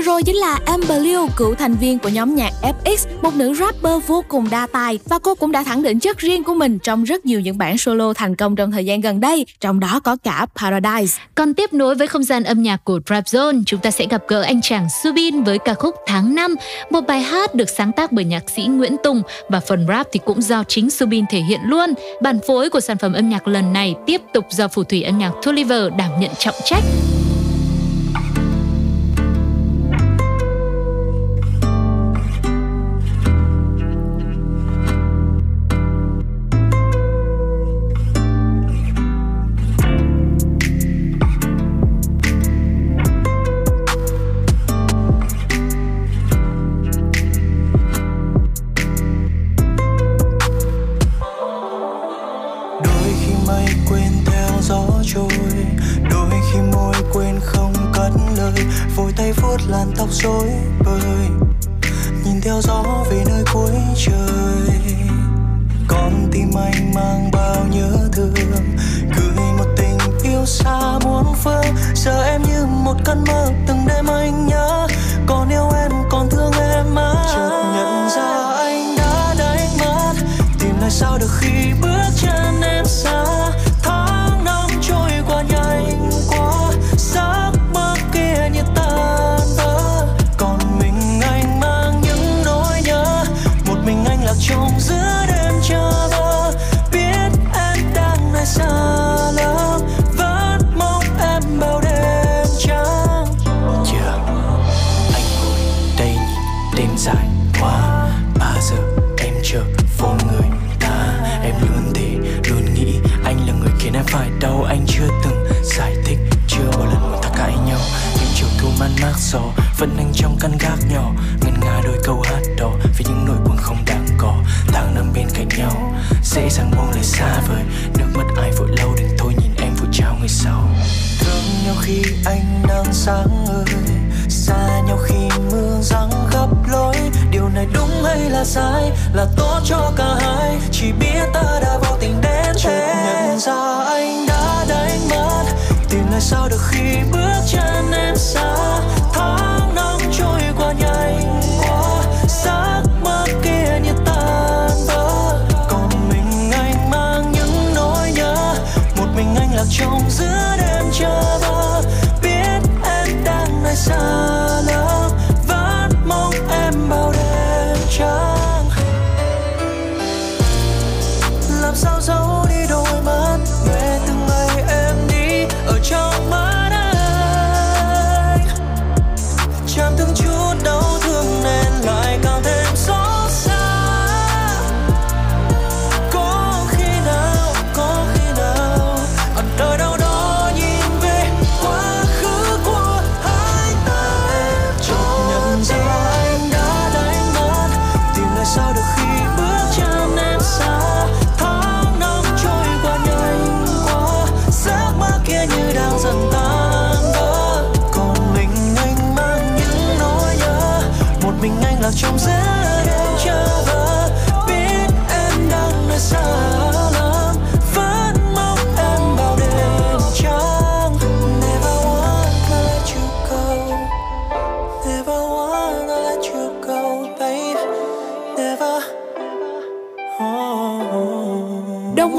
[0.05, 4.06] Rồi chính là Amber Liu, cựu thành viên của nhóm nhạc FX, một nữ rapper
[4.06, 7.05] vô cùng đa tài và cô cũng đã khẳng định chất riêng của mình trong
[7.05, 10.16] rất nhiều những bản solo thành công trong thời gian gần đây, trong đó có
[10.16, 11.18] cả Paradise.
[11.35, 14.22] Còn tiếp nối với không gian âm nhạc của Trap Zone, chúng ta sẽ gặp
[14.28, 16.55] gỡ anh chàng Subin với ca khúc Tháng 5,
[16.90, 20.20] một bài hát được sáng tác bởi nhạc sĩ Nguyễn Tùng và phần rap thì
[20.24, 21.94] cũng do chính Subin thể hiện luôn.
[22.22, 25.18] Bản phối của sản phẩm âm nhạc lần này tiếp tục do phù thủy âm
[25.18, 27.13] nhạc Tulliver đảm nhận trọng trách.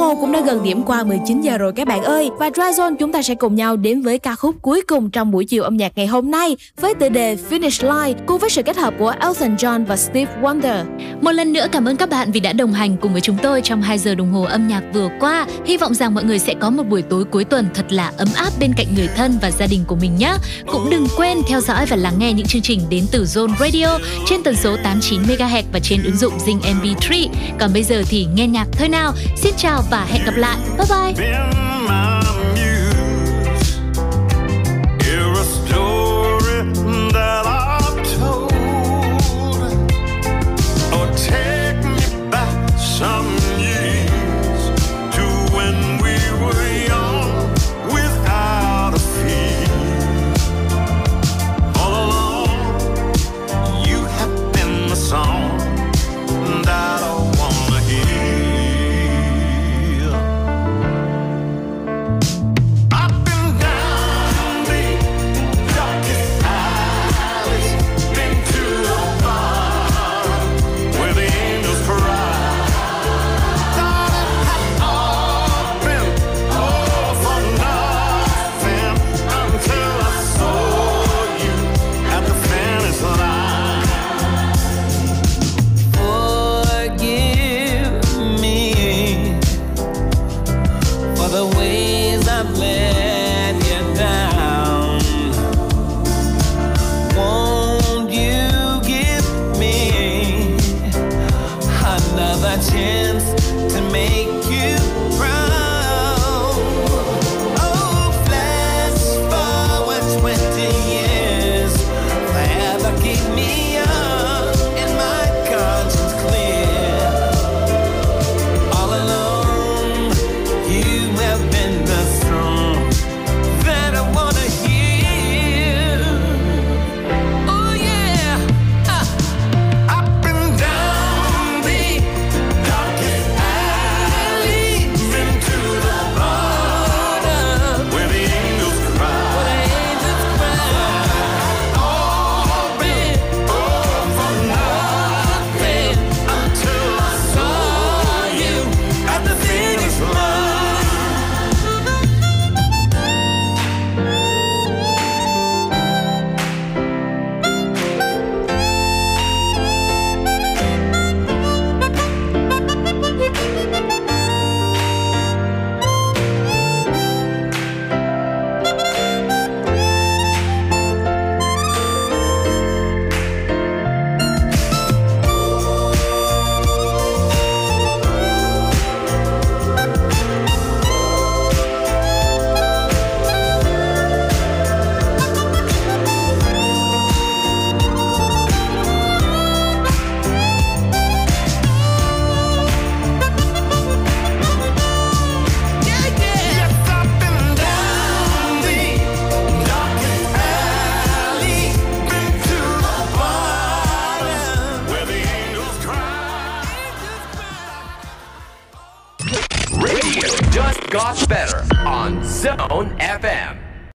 [0.05, 3.11] Hồ cũng đã gần điểm qua 19 giờ rồi các bạn ơi Và Dryzone chúng
[3.11, 5.91] ta sẽ cùng nhau đến với ca khúc cuối cùng trong buổi chiều âm nhạc
[5.95, 9.55] ngày hôm nay Với tựa đề Finish Line cùng với sự kết hợp của Elton
[9.55, 10.83] John và Steve Wonder
[11.21, 13.61] Một lần nữa cảm ơn các bạn vì đã đồng hành cùng với chúng tôi
[13.61, 15.45] trong 2 giờ đồng hồ âm nhạc vừa qua.
[15.65, 18.27] Hy vọng rằng mọi người sẽ có một buổi tối cuối tuần thật là ấm
[18.35, 20.33] áp bên cạnh người thân và gia đình của mình nhé.
[20.67, 23.99] Cũng đừng quên theo dõi và lắng nghe những chương trình đến từ Zone Radio
[24.25, 27.27] trên tần số 89 MHz và trên ứng dụng Zing MP3.
[27.59, 29.13] Còn bây giờ thì nghe nhạc thôi nào.
[29.35, 30.57] Xin chào và hẹn gặp lại.
[30.77, 31.35] Bye bye.